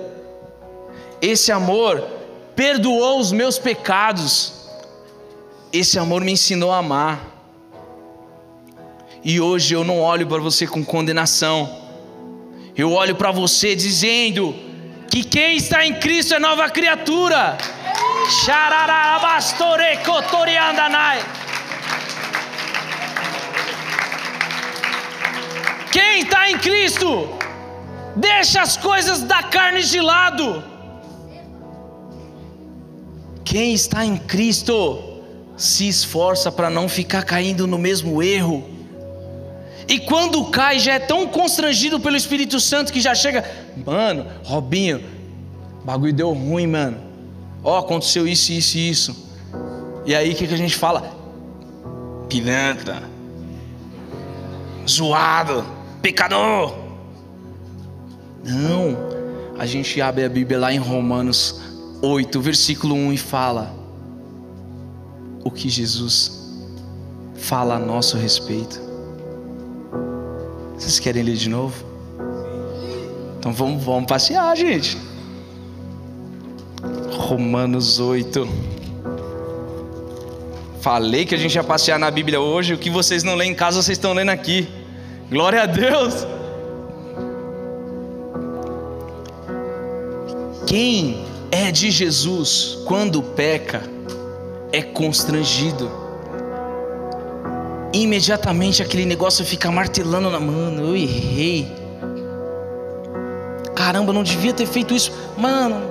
[1.20, 2.08] Esse amor
[2.56, 4.54] perdoou os meus pecados.
[5.72, 7.20] Esse amor me ensinou a amar.
[9.24, 11.68] E hoje eu não olho para você com condenação.
[12.78, 14.54] Eu olho para você dizendo
[15.10, 17.58] que quem está em Cristo é nova criatura.
[25.94, 27.30] Quem está em Cristo,
[28.16, 30.64] deixa as coisas da carne de lado.
[33.46, 35.22] Quem está em Cristo,
[35.56, 38.68] se esforça para não ficar caindo no mesmo erro.
[39.88, 43.48] E quando cai, já é tão constrangido pelo Espírito Santo que já chega,
[43.86, 45.00] mano, Robinho,
[45.86, 46.98] bagulho deu ruim, mano.
[47.64, 49.30] Ó, oh, aconteceu isso, isso e isso.
[50.08, 51.16] E aí o que, que a gente fala?
[52.28, 53.04] Pilantra,
[54.89, 56.76] zoado, pecador.
[58.43, 58.97] Não,
[59.58, 61.62] a gente abre a Bíblia lá em Romanos
[62.01, 63.74] 8, versículo 1 e fala
[65.45, 66.60] o que Jesus
[67.36, 68.82] fala a nosso respeito.
[70.78, 71.86] Vocês querem ler de novo?
[73.39, 74.97] Então vamos, vamos passear, gente.
[77.12, 78.45] Romanos 8.
[80.82, 82.74] Falei que a gente ia passear na Bíblia hoje.
[82.74, 84.83] O que vocês não lêem em casa, vocês estão lendo aqui.
[85.34, 86.28] Glória a Deus.
[90.68, 93.82] Quem é de Jesus, quando peca,
[94.72, 96.04] é constrangido
[97.94, 101.68] imediatamente aquele negócio fica martelando na mano, eu errei.
[103.76, 105.12] Caramba, não devia ter feito isso.
[105.38, 105.82] Mano,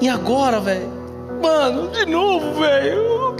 [0.00, 0.88] e agora, velho?
[1.42, 3.36] Mano, de novo, velho.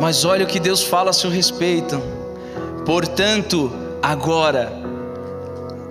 [0.00, 2.00] Mas olha o que Deus fala a seu respeito.
[2.84, 3.72] Portanto,
[4.02, 4.72] agora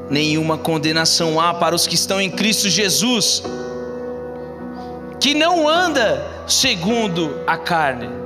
[0.10, 3.44] nenhuma condenação há para os que estão em Cristo Jesus,
[5.20, 8.22] que não anda segundo a carne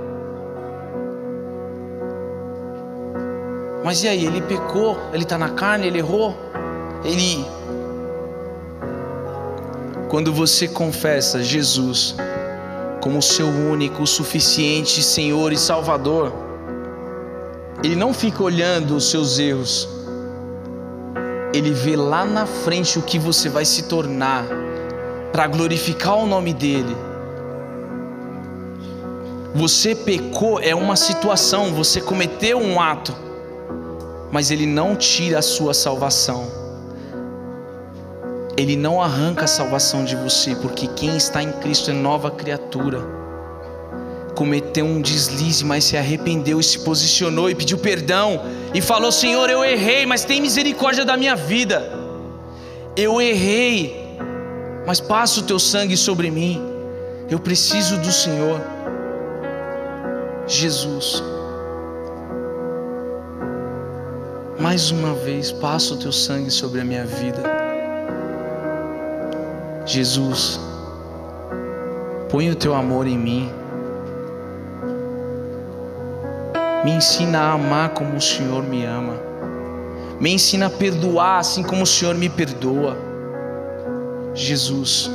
[3.85, 4.25] Mas e aí?
[4.25, 6.35] Ele pecou, ele está na carne, ele errou,
[7.03, 7.45] ele.
[10.09, 12.15] Quando você confessa Jesus
[12.99, 16.33] como seu único, suficiente Senhor e Salvador,
[17.85, 19.87] ele não fica olhando os seus erros,
[21.53, 24.45] ele vê lá na frente o que você vai se tornar
[25.31, 26.95] para glorificar o nome dele.
[29.53, 33.25] Você pecou é uma situação, você cometeu um ato
[34.35, 36.45] mas Ele não tira a sua salvação.
[38.57, 42.99] Ele não arranca a salvação de você, porque quem está em Cristo é nova criatura.
[44.35, 48.41] Cometeu um deslize, mas se arrependeu e se posicionou e pediu perdão
[48.73, 51.91] e falou: Senhor, eu errei, mas tem misericórdia da minha vida.
[52.95, 54.17] Eu errei,
[54.85, 56.61] mas passa o teu sangue sobre mim.
[57.29, 58.61] Eu preciso do Senhor.
[60.47, 61.23] Jesus.
[64.65, 67.43] mais uma vez, passa o teu sangue sobre a minha vida.
[69.85, 70.59] Jesus,
[72.31, 73.51] põe o teu amor em mim.
[76.85, 79.15] Me ensina a amar como o Senhor me ama.
[80.21, 82.97] Me ensina a perdoar assim como o Senhor me perdoa.
[84.33, 85.11] Jesus,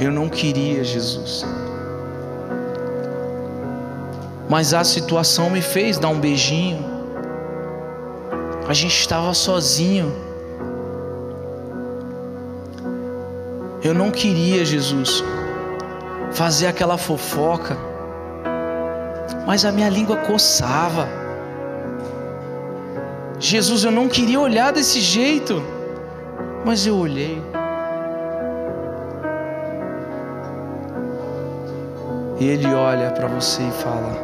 [0.00, 1.44] eu não queria, Jesus
[4.50, 6.84] mas a situação me fez dar um beijinho.
[8.68, 10.12] A gente estava sozinho.
[13.80, 15.22] Eu não queria, Jesus,
[16.40, 17.76] fazer aquela fofoca,
[19.46, 21.06] mas a minha língua coçava.
[23.38, 25.62] Jesus, eu não queria olhar desse jeito,
[26.64, 27.42] mas eu olhei.
[32.38, 34.16] E Ele olha para você e fala: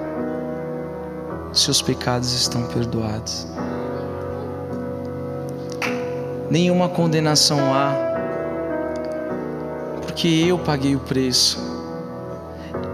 [1.53, 3.47] seus pecados estão perdoados.
[6.49, 7.93] Nenhuma condenação há,
[10.01, 11.76] porque eu paguei o preço.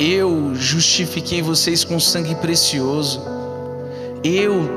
[0.05, 3.23] Eu justifiquei vocês com sangue precioso.
[4.25, 4.69] Eu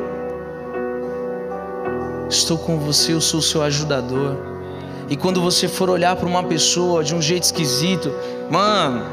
[2.30, 4.38] estou com você, eu sou seu ajudador.
[5.10, 8.14] E quando você for olhar para uma pessoa de um jeito esquisito,
[8.52, 9.04] mano,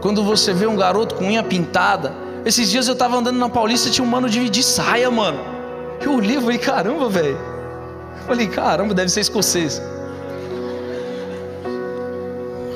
[0.00, 2.14] Quando você vê um garoto com unha pintada.
[2.44, 5.38] Esses dias eu tava andando na Paulista, tinha um mano de, de saia, mano.
[6.00, 7.36] Eu olhei e falei, caramba, velho.
[8.26, 9.82] Falei, caramba, deve ser escocês.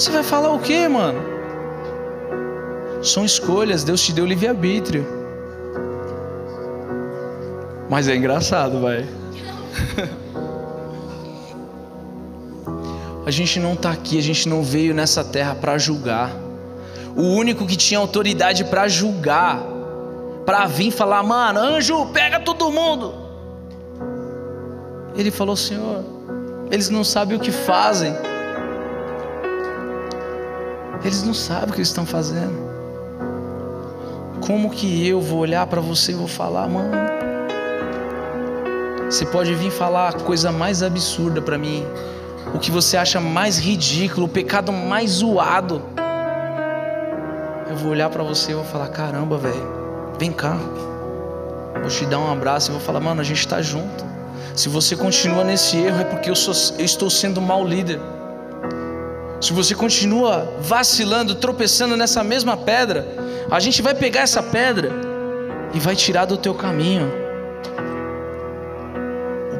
[0.02, 1.20] Você vai falar o quê, mano?
[3.04, 5.06] São escolhas, Deus te deu livre-arbítrio.
[7.88, 9.06] Mas é engraçado, vai.
[13.24, 16.32] a gente não está aqui, a gente não veio nessa terra para julgar.
[17.14, 19.62] O único que tinha autoridade para julgar,
[20.44, 23.14] para vir falar, mano, anjo, pega todo mundo.
[25.14, 26.04] Ele falou, Senhor,
[26.72, 28.31] eles não sabem o que fazem.
[31.04, 32.70] Eles não sabem o que eles estão fazendo.
[34.46, 36.90] Como que eu vou olhar para você e vou falar, mano?
[39.10, 41.84] Você pode vir falar a coisa mais absurda para mim,
[42.54, 45.82] o que você acha mais ridículo, o pecado mais zoado.
[47.68, 49.68] Eu vou olhar para você e vou falar: caramba, velho,
[50.18, 50.56] vem cá.
[51.80, 54.04] Vou te dar um abraço e vou falar: mano, a gente está junto.
[54.54, 58.00] Se você continua nesse erro, é porque eu, sou, eu estou sendo mau líder.
[59.42, 63.06] Se você continua vacilando, tropeçando nessa mesma pedra,
[63.50, 64.90] a gente vai pegar essa pedra
[65.74, 67.22] e vai tirar do teu caminho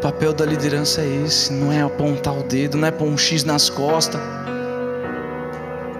[0.03, 3.45] papel da liderança é esse, não é apontar o dedo, não é pôr um X
[3.45, 4.20] nas costas.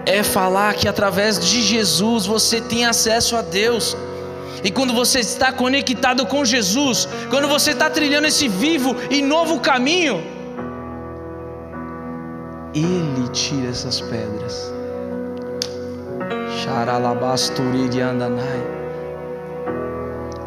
[0.05, 3.95] É falar que através de Jesus você tem acesso a Deus.
[4.61, 9.61] E quando você está conectado com Jesus, quando você está trilhando esse vivo e novo
[9.61, 10.21] caminho,
[12.73, 14.73] Ele tira essas pedras.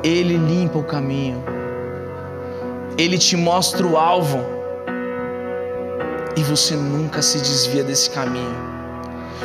[0.02, 1.42] Ele limpa o caminho.
[2.98, 4.56] Ele te mostra o alvo
[6.36, 8.56] e você nunca se desvia desse caminho,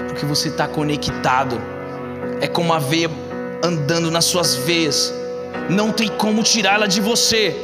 [0.08, 1.60] porque você está conectado.
[2.42, 3.10] É como a veia
[3.64, 5.14] andando nas suas veias,
[5.70, 7.56] não tem como tirá-la de você.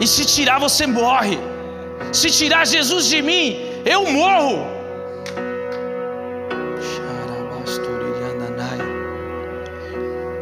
[0.00, 1.38] E se tirar, você morre.
[2.12, 4.74] Se tirar Jesus de mim, eu morro.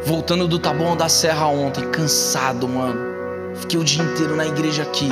[0.05, 3.13] Voltando do Taboão da Serra ontem, cansado, mano
[3.55, 5.09] Fiquei o dia inteiro na igreja aqui.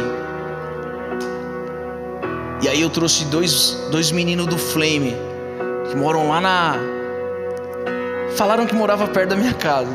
[2.62, 5.16] E aí eu trouxe dois, dois meninos do Flame,
[5.90, 6.76] que moram lá na.
[8.36, 9.92] Falaram que morava perto da minha casa.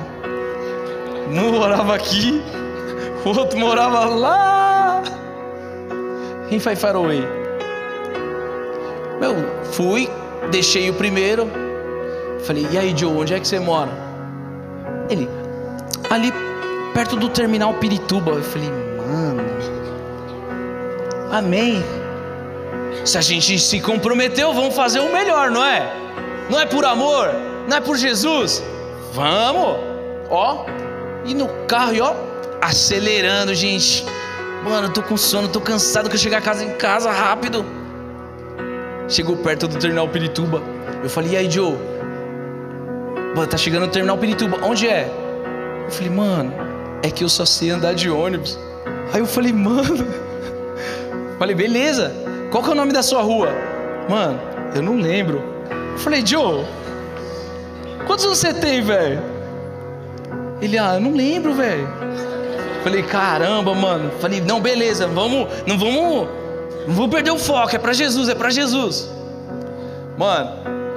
[1.29, 2.43] Um morava aqui,
[3.25, 5.03] o outro morava lá.
[6.51, 7.36] Em Faraway.
[9.21, 9.35] Meu,
[9.73, 10.09] fui,
[10.51, 11.51] deixei o primeiro.
[12.45, 13.91] Falei, e aí, Joe, onde é que você mora?
[15.09, 15.29] Ele,
[16.11, 16.33] ali
[16.97, 18.33] perto do terminal Pirituba.
[18.33, 19.43] Eu falei, mano,
[21.31, 21.85] amém.
[23.05, 25.93] Se a gente se comprometeu, vamos fazer o melhor, não é?
[26.49, 27.31] Não é por amor,
[27.69, 28.63] não é por Jesus.
[29.13, 29.79] Vamos,
[30.31, 30.65] ó,
[31.25, 32.15] e no carro, e ó,
[32.61, 34.05] acelerando, gente.
[34.65, 37.65] Mano, eu tô com sono, tô cansado, quero chegar a casa em casa rápido.
[39.09, 40.63] Chegou perto do terminal Pirituba.
[41.03, 41.77] Eu falei, e aí, Joe?
[43.35, 44.59] Mano, tá chegando no terminal Pirituba.
[44.63, 45.09] Onde é?
[45.85, 46.53] Eu falei, mano,
[47.03, 48.59] é que eu só sei andar de ônibus.
[49.13, 50.07] Aí eu falei, mano.
[51.39, 52.15] Falei, beleza.
[52.51, 53.51] Qual que é o nome da sua rua?
[54.09, 54.41] Mano,
[54.75, 55.43] eu não lembro.
[55.93, 56.65] Eu falei, Joe,
[58.07, 59.23] quantos você tem, velho?
[60.63, 61.87] Ele, ah, eu não lembro, velho.
[62.83, 64.11] Falei, caramba, mano.
[64.19, 66.27] Falei, não, beleza, vamos, não vamos,
[66.87, 67.75] não vou perder o foco.
[67.75, 69.09] É para Jesus, é para Jesus.
[70.17, 70.51] Mano,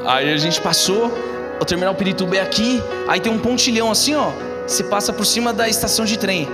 [0.06, 1.12] aí a gente passou.
[1.62, 2.82] O terminal Pirituba é aqui.
[3.08, 4.32] Aí tem um pontilhão assim, ó
[4.70, 6.48] você passa por cima da estação de trem.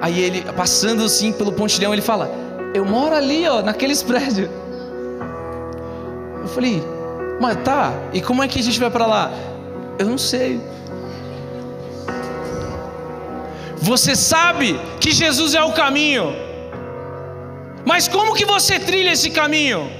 [0.00, 2.28] Aí ele, passando assim pelo pontilhão, ele fala:
[2.74, 4.50] Eu moro ali, ó, naqueles prédios.
[6.42, 6.82] Eu falei:
[7.40, 9.30] Mas tá, e como é que a gente vai para lá?
[9.98, 10.60] Eu não sei.
[13.76, 16.34] Você sabe que Jesus é o caminho.
[17.84, 19.90] Mas como que você trilha esse caminho?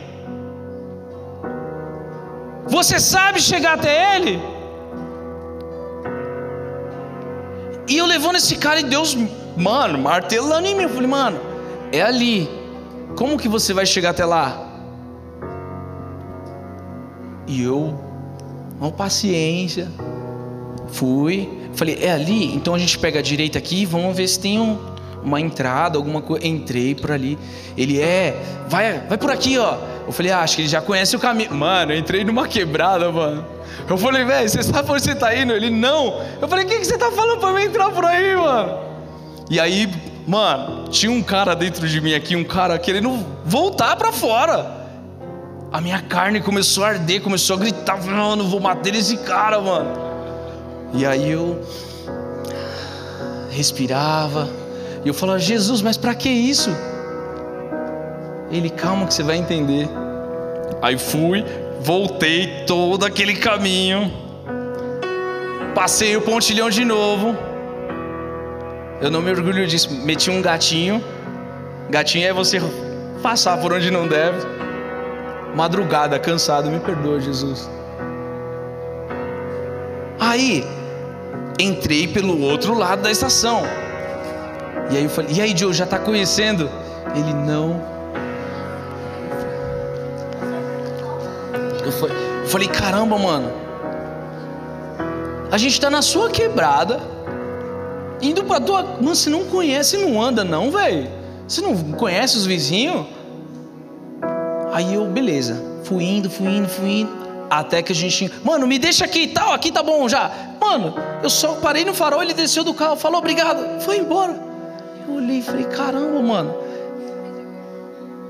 [2.66, 4.41] Você sabe chegar até Ele?
[7.89, 9.16] E eu levando esse cara e Deus,
[9.57, 10.85] mano, martelando em mim.
[10.85, 11.41] Eu falei, mano,
[11.91, 12.49] é ali.
[13.16, 14.68] Como que você vai chegar até lá?
[17.49, 17.99] E eu,
[18.78, 19.89] com paciência,
[20.93, 21.51] fui.
[21.74, 22.55] Falei, é ali?
[22.55, 24.78] Então a gente pega a direita aqui, vamos ver se tem um,
[25.22, 26.46] uma entrada, alguma coisa.
[26.46, 27.38] Entrei por ali.
[27.76, 29.76] Ele é, vai, vai por aqui, ó.
[30.06, 31.54] Eu falei, ah, acho que ele já conhece o caminho.
[31.54, 33.44] Mano, eu entrei numa quebrada, mano.
[33.88, 35.52] Eu falei, velho, você sabe onde você tá indo?
[35.52, 36.20] Ele, não.
[36.40, 38.78] Eu falei, o que, que você tá falando pra mim entrar por aí, mano?
[39.50, 39.88] E aí,
[40.26, 44.78] mano, tinha um cara dentro de mim aqui, um cara querendo voltar para fora.
[45.72, 49.60] A minha carne começou a arder, começou a gritar, não, não vou matar esse cara,
[49.60, 49.90] mano.
[50.92, 51.60] E aí eu
[53.50, 54.48] respirava,
[55.05, 56.70] e eu falava, Jesus, mas para que isso?
[58.51, 59.88] Ele, calma que você vai entender.
[60.82, 61.44] Aí fui,
[61.80, 64.12] voltei todo aquele caminho.
[65.74, 67.36] Passei o pontilhão de novo.
[69.01, 69.90] Eu não me orgulho disso.
[70.05, 71.03] Meti um gatinho.
[71.88, 72.61] Gatinho é você
[73.22, 74.38] passar por onde não deve.
[75.55, 77.70] Madrugada, cansado, me perdoa, Jesus.
[80.18, 80.64] Aí,
[81.59, 83.62] entrei pelo outro lado da estação.
[84.91, 86.70] E aí eu falei: E aí, Joe, já está conhecendo?
[87.14, 87.80] Ele não.
[91.84, 93.51] Eu falei: Caramba, mano.
[95.51, 97.01] A gente está na sua quebrada.
[98.20, 98.82] Indo para tua.
[98.82, 101.09] Mano, você não conhece, não anda, não, velho.
[101.47, 103.07] Você não conhece os vizinhos?
[104.72, 105.61] Aí eu, beleza.
[105.84, 107.11] Fui indo, fui indo, fui indo.
[107.49, 108.30] Até que a gente.
[108.45, 110.30] Mano, me deixa aqui e tal, aqui tá bom já.
[110.61, 114.49] Mano, eu só parei no farol, ele desceu do carro, falou obrigado, foi embora.
[115.14, 116.54] Olhei e falei, caramba, mano.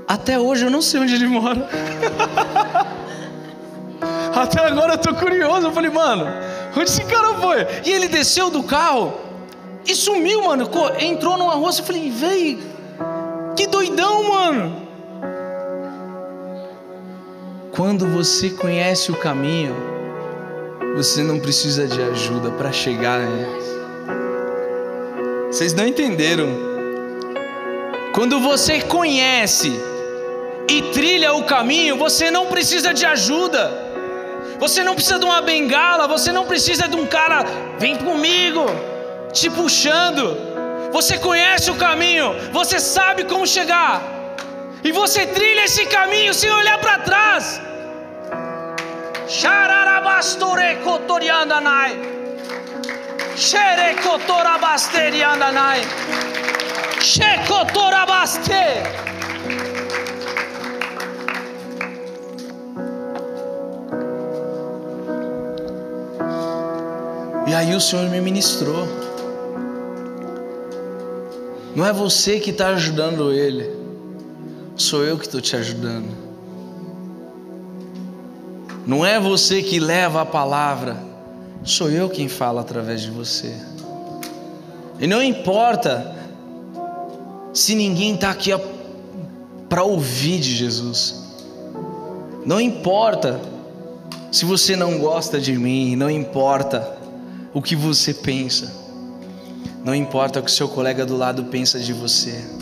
[0.07, 1.67] Até hoje eu não sei onde ele mora.
[4.35, 5.67] Até agora eu tô curioso.
[5.67, 6.25] Eu falei, mano,
[6.75, 7.65] onde esse cara foi?
[7.85, 9.13] E ele desceu do carro
[9.85, 10.69] e sumiu, mano.
[10.99, 11.69] Entrou numa rua.
[11.69, 12.59] Eu falei, véi,
[13.55, 14.81] que doidão, mano.
[17.71, 19.75] Quando você conhece o caminho,
[20.95, 23.19] você não precisa de ajuda para chegar.
[23.19, 23.47] Né?
[25.47, 26.70] Vocês não entenderam?
[28.13, 29.71] Quando você conhece
[30.69, 33.71] e trilha o caminho, você não precisa de ajuda.
[34.59, 37.45] Você não precisa de uma bengala, você não precisa de um cara,
[37.79, 38.65] vem comigo,
[39.31, 40.37] te puxando.
[40.91, 44.01] Você conhece o caminho, você sabe como chegar.
[44.83, 47.61] E você trilha esse caminho sem olhar para trás.
[49.27, 50.77] Xararabasture
[67.47, 68.87] E aí o Senhor me ministrou.
[71.75, 73.69] Não é você que está ajudando ele,
[74.75, 76.09] sou eu que estou te ajudando.
[78.85, 81.10] Não é você que leva a palavra,
[81.63, 83.55] sou eu quem fala através de você.
[84.99, 86.15] E não importa
[87.53, 88.51] se ninguém está aqui
[89.67, 91.15] para ouvir de Jesus.
[92.45, 93.39] Não importa
[94.31, 96.97] se você não gosta de mim, não importa
[97.53, 98.71] o que você pensa,
[99.83, 102.61] não importa o que seu colega do lado pensa de você.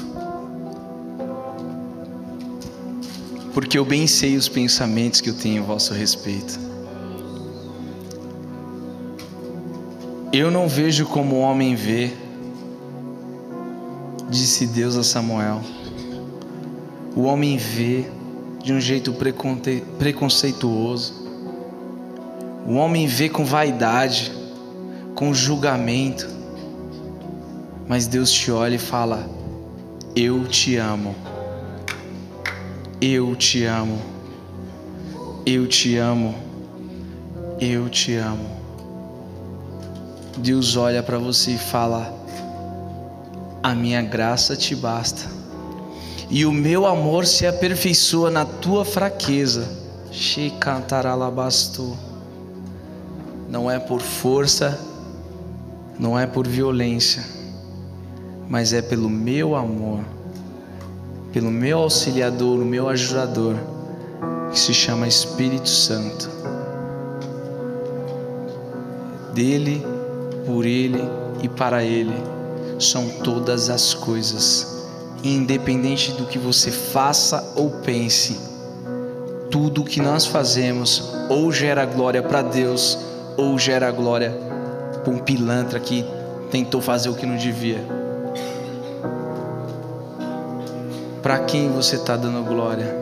[3.60, 6.68] porque eu bem sei os pensamentos que eu tenho a vosso respeito.
[10.32, 12.13] Eu não vejo como o homem vê,
[14.30, 15.59] disse Deus a Samuel.
[17.15, 18.05] O homem vê
[18.63, 19.11] de um jeito
[19.97, 21.13] preconceituoso.
[22.67, 24.32] O homem vê com vaidade,
[25.15, 26.30] com julgamento.
[27.88, 29.27] Mas Deus te olha e fala:
[30.15, 31.15] Eu te amo.
[33.01, 33.99] Eu te amo.
[35.43, 36.36] Eu te amo.
[37.59, 38.59] Eu te amo.
[40.40, 42.12] Deus olha para você e fala:
[43.62, 45.30] A minha graça te basta.
[46.30, 49.68] E o meu amor se aperfeiçoa na tua fraqueza.
[53.50, 54.80] Não é por força,
[56.00, 57.24] não é por violência,
[58.48, 60.00] mas é pelo meu amor
[61.32, 63.56] pelo meu auxiliador, o meu ajudador,
[64.52, 66.30] que se chama Espírito Santo.
[69.34, 69.86] Dele,
[70.50, 71.00] por Ele
[71.43, 72.16] e para Ele
[72.80, 74.84] são todas as coisas.
[75.24, 78.36] Independente do que você faça ou pense,
[79.52, 82.97] tudo o que nós fazemos ou gera glória para Deus
[83.38, 84.32] ou gera glória
[85.04, 86.04] para um pilantra que
[86.50, 87.86] tentou fazer o que não devia.
[91.22, 92.97] Para quem você está dando glória?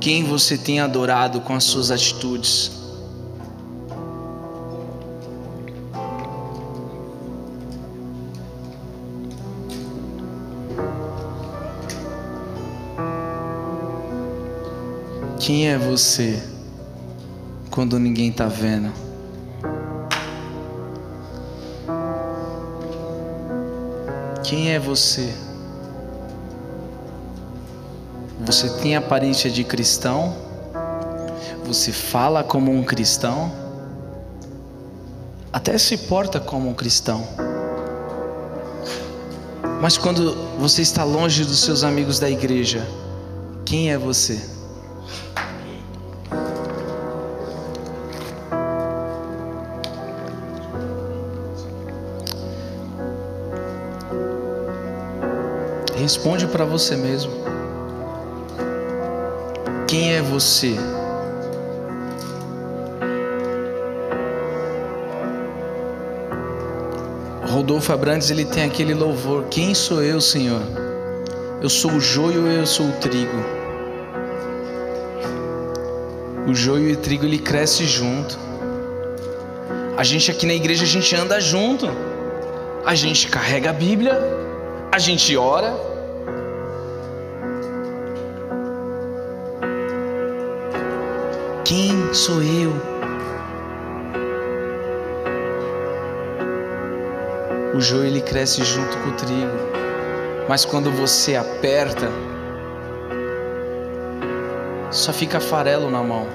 [0.00, 2.77] Quem você tem adorado com as suas atitudes?
[15.48, 16.42] Quem é você
[17.70, 18.92] quando ninguém está vendo?
[24.44, 25.34] Quem é você?
[28.44, 30.36] Você tem aparência de cristão?
[31.64, 33.50] Você fala como um cristão?
[35.50, 37.26] Até se porta como um cristão.
[39.80, 42.86] Mas quando você está longe dos seus amigos da igreja,
[43.64, 44.57] quem é você?
[56.08, 57.30] Responde para você mesmo.
[59.86, 60.74] Quem é você?
[67.46, 70.62] Rodolfo Abrantes ele tem aquele louvor: Quem sou eu, Senhor?
[71.60, 73.36] Eu sou o joio eu sou o trigo?
[76.46, 78.38] O joio e o trigo ele cresce junto.
[79.94, 81.86] A gente aqui na igreja a gente anda junto.
[82.86, 84.18] A gente carrega a Bíblia,
[84.90, 85.87] a gente ora.
[91.68, 92.72] Quem sou eu?
[97.74, 99.52] O joio ele cresce junto com o trigo.
[100.48, 102.08] Mas quando você aperta,
[104.90, 106.26] só fica farelo na mão.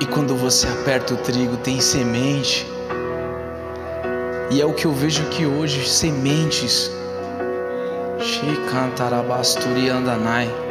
[0.00, 2.66] E quando você aperta o trigo, tem semente.
[4.50, 6.90] E é o que eu vejo aqui hoje, sementes.
[9.98, 10.69] andanai.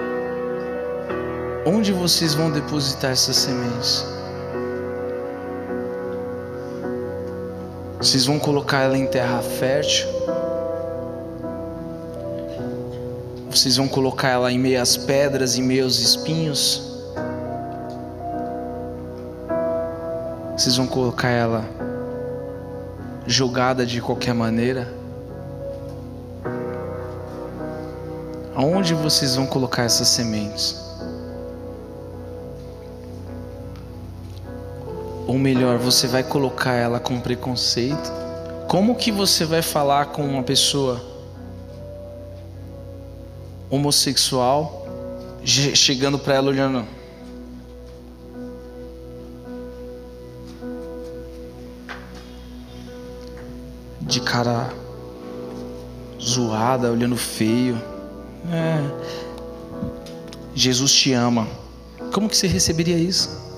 [1.71, 4.03] Onde vocês vão depositar essas sementes?
[7.99, 10.07] Vocês vão colocar ela em terra fértil?
[13.51, 16.81] Vocês vão colocar ela em meio às pedras, em meio aos espinhos?
[20.57, 21.63] Vocês vão colocar ela
[23.27, 24.91] jogada de qualquer maneira?
[28.55, 30.88] Aonde vocês vão colocar essas sementes?
[35.29, 38.11] Ou melhor, você vai colocar ela com preconceito?
[38.67, 40.99] Como que você vai falar com uma pessoa
[43.69, 44.87] homossexual
[45.45, 46.83] chegando para ela olhando
[54.01, 54.73] de cara
[56.19, 57.79] zoada, olhando feio?
[58.51, 58.81] É.
[60.55, 61.47] Jesus te ama.
[62.11, 63.48] Como que você receberia isso?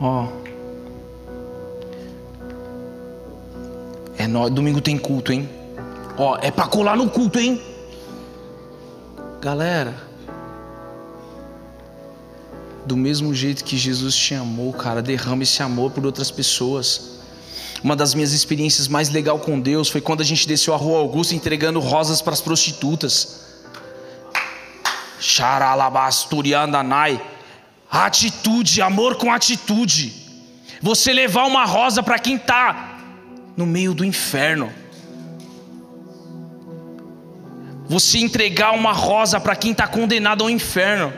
[0.00, 0.26] Ó.
[4.16, 4.52] É nóis.
[4.52, 5.48] Domingo tem culto, hein?
[6.16, 7.62] Ó, é para colar no culto, hein?
[9.40, 9.94] Galera,
[12.84, 17.20] do mesmo jeito que Jesus te amou, cara, derrama esse amor por outras pessoas.
[17.82, 20.98] Uma das minhas experiências mais legal com Deus foi quando a gente desceu a Rua
[20.98, 23.40] Augusta entregando rosas para as prostitutas.
[25.18, 27.29] Xaralabasturiandanai.
[27.90, 30.12] Atitude, amor com atitude.
[30.80, 32.98] Você levar uma rosa para quem está
[33.56, 34.72] no meio do inferno.
[37.88, 41.12] Você entregar uma rosa para quem está condenado ao inferno.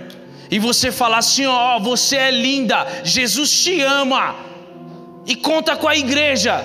[0.50, 4.34] E você falar assim: ó, oh, você é linda, Jesus te ama.
[5.26, 6.64] E conta com a igreja,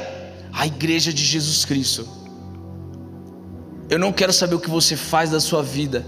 [0.53, 2.07] a igreja de Jesus Cristo.
[3.89, 6.05] Eu não quero saber o que você faz da sua vida,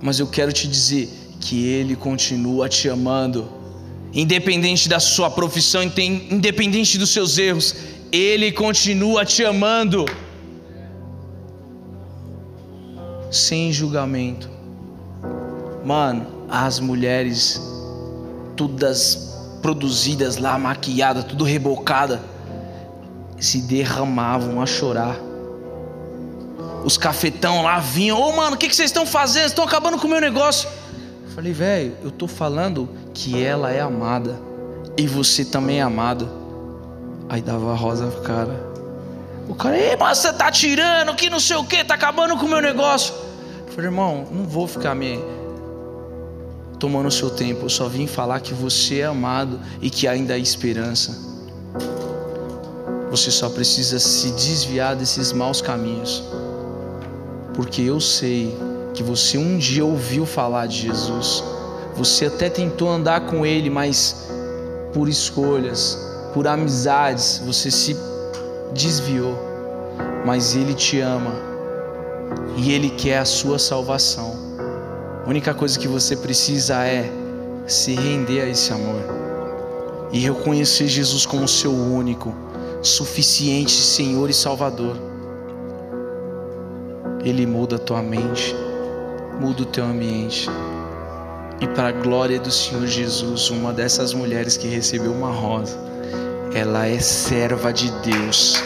[0.00, 3.50] mas eu quero te dizer que Ele continua te amando,
[4.14, 7.74] independente da sua profissão, independente dos seus erros,
[8.12, 10.06] Ele continua te amando,
[13.28, 14.48] sem julgamento.
[15.84, 17.60] Mano, as mulheres,
[18.56, 22.22] todas produzidas lá, maquiadas, tudo rebocada,
[23.40, 25.16] se derramavam a chorar.
[26.84, 29.46] Os cafetão lá vinham, ô oh, mano, o que, que vocês estão fazendo?
[29.46, 30.68] Estão acabando com o meu negócio.
[31.34, 34.38] Falei, velho, eu tô falando que ela é amada
[34.98, 36.28] e você também é amado.
[37.26, 38.72] Aí dava a rosa pro cara.
[39.48, 42.44] O cara, ei, mas você tá tirando, que não sei o que, tá acabando com
[42.44, 43.14] o meu negócio.
[43.68, 45.18] falei, irmão, não vou ficar me
[46.78, 47.64] tomando o seu tempo.
[47.64, 51.18] Eu só vim falar que você é amado e que ainda há esperança.
[53.10, 56.22] Você só precisa se desviar desses maus caminhos.
[57.54, 58.54] Porque eu sei
[58.94, 61.42] que você um dia ouviu falar de Jesus,
[61.96, 64.28] você até tentou andar com Ele, mas
[64.92, 65.98] por escolhas,
[66.34, 67.96] por amizades, você se
[68.72, 69.38] desviou,
[70.26, 71.32] mas Ele te ama
[72.56, 74.34] e Ele quer a sua salvação.
[75.24, 77.10] A única coisa que você precisa é
[77.66, 79.02] se render a esse amor
[80.10, 82.34] e reconhecer Jesus como seu único,
[82.82, 84.96] suficiente Senhor e Salvador.
[87.24, 88.54] Ele muda a tua mente
[89.42, 90.48] muda o teu ambiente.
[91.60, 95.76] E para a glória do Senhor Jesus, uma dessas mulheres que recebeu uma rosa,
[96.54, 98.62] ela é serva de Deus.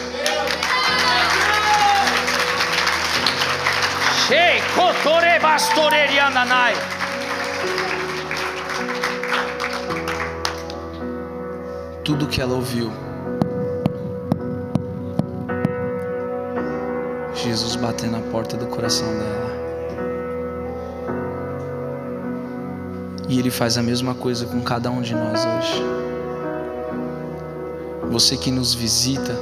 [12.03, 12.91] Tudo que ela ouviu,
[17.33, 19.46] Jesus bater na porta do coração dela.
[23.27, 25.83] E Ele faz a mesma coisa com cada um de nós hoje.
[28.09, 29.35] Você que nos visita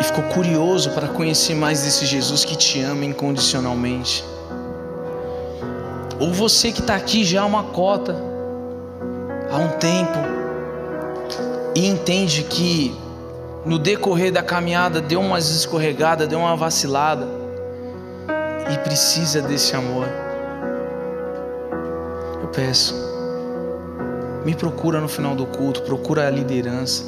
[0.00, 4.24] e ficou curioso para conhecer mais desse Jesus que te ama incondicionalmente.
[6.18, 8.16] Ou você que está aqui já há uma cota,
[9.50, 10.18] há um tempo,
[11.74, 12.96] e entende que
[13.66, 17.41] no decorrer da caminhada deu umas escorregadas, deu uma vacilada
[18.82, 20.06] precisa desse amor.
[22.42, 22.94] Eu peço,
[24.44, 27.04] me procura no final do culto, procura a liderança.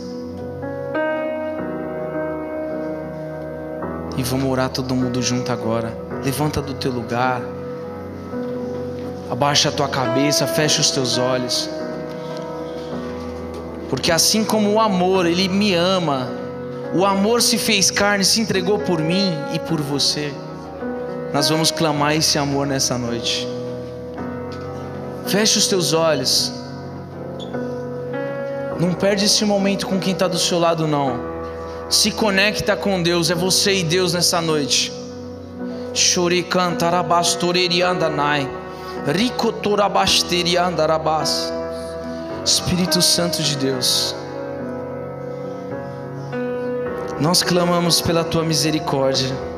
[4.16, 5.96] E vamos orar todo mundo junto agora.
[6.24, 7.42] Levanta do teu lugar.
[9.30, 11.68] Abaixa a tua cabeça, fecha os teus olhos.
[13.90, 16.28] Porque assim como o amor, ele me ama,
[16.94, 20.32] o amor se fez carne, se entregou por mim e por você.
[21.34, 23.44] Nós vamos clamar esse amor nessa noite.
[25.26, 26.52] Feche os teus olhos.
[28.78, 31.18] Não perde esse momento com quem está do seu lado, não.
[31.90, 34.92] Se conecta com Deus, é você e Deus nessa noite.
[35.92, 38.48] Chori cantarabastoreriandanai.
[42.44, 44.14] Espírito Santo de Deus.
[47.18, 49.52] Nós clamamos pela tua misericórdia.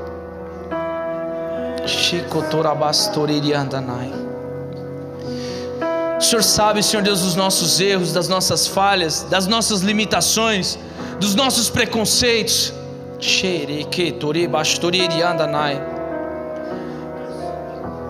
[6.18, 10.78] O Senhor sabe, Senhor Deus, dos nossos erros, das nossas falhas, das nossas limitações,
[11.20, 12.72] dos nossos preconceitos.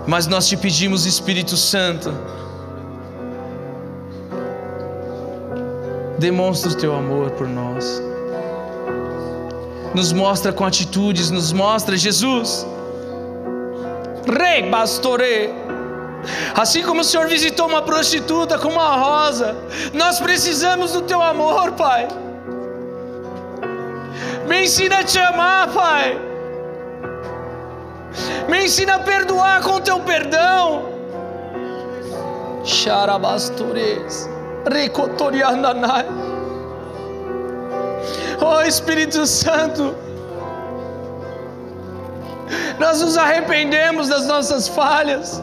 [0.06, 2.12] Mas nós te pedimos, Espírito Santo,
[6.18, 8.02] demonstra o teu amor por nós
[9.96, 12.66] nos mostra com atitudes, nos mostra Jesus.
[14.26, 15.50] Rei Bastore.
[16.54, 19.56] Assim como o Senhor visitou uma prostituta com uma rosa,
[19.92, 22.08] nós precisamos do teu amor, Pai.
[24.48, 26.18] Me ensina a te amar, Pai.
[28.48, 30.84] Me ensina a perdoar com teu perdão.
[32.64, 34.28] Xarabastores.
[34.68, 36.06] Recotoriandanai.
[38.40, 39.94] Oh Espírito Santo,
[42.78, 45.42] nós nos arrependemos das nossas falhas.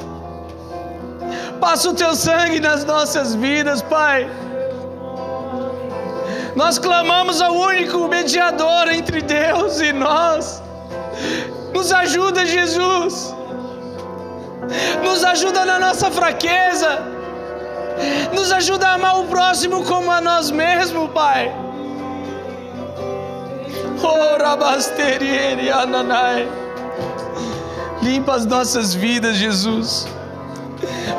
[1.60, 4.30] Passa o teu sangue nas nossas vidas, Pai.
[6.56, 10.62] Nós clamamos ao único mediador entre Deus e nós.
[11.74, 13.34] Nos ajuda, Jesus.
[15.04, 17.00] Nos ajuda na nossa fraqueza.
[18.34, 21.52] Nos ajuda a amar o próximo como a nós mesmos, Pai.
[28.04, 30.08] Limpa as nossas vidas, Jesus.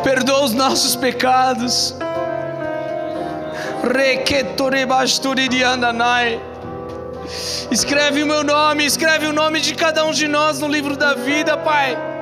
[0.02, 1.94] Perdoa os nossos pecados.
[7.70, 11.14] Escreve o meu nome, escreve o nome de cada um de nós no livro da
[11.14, 12.13] vida, Pai.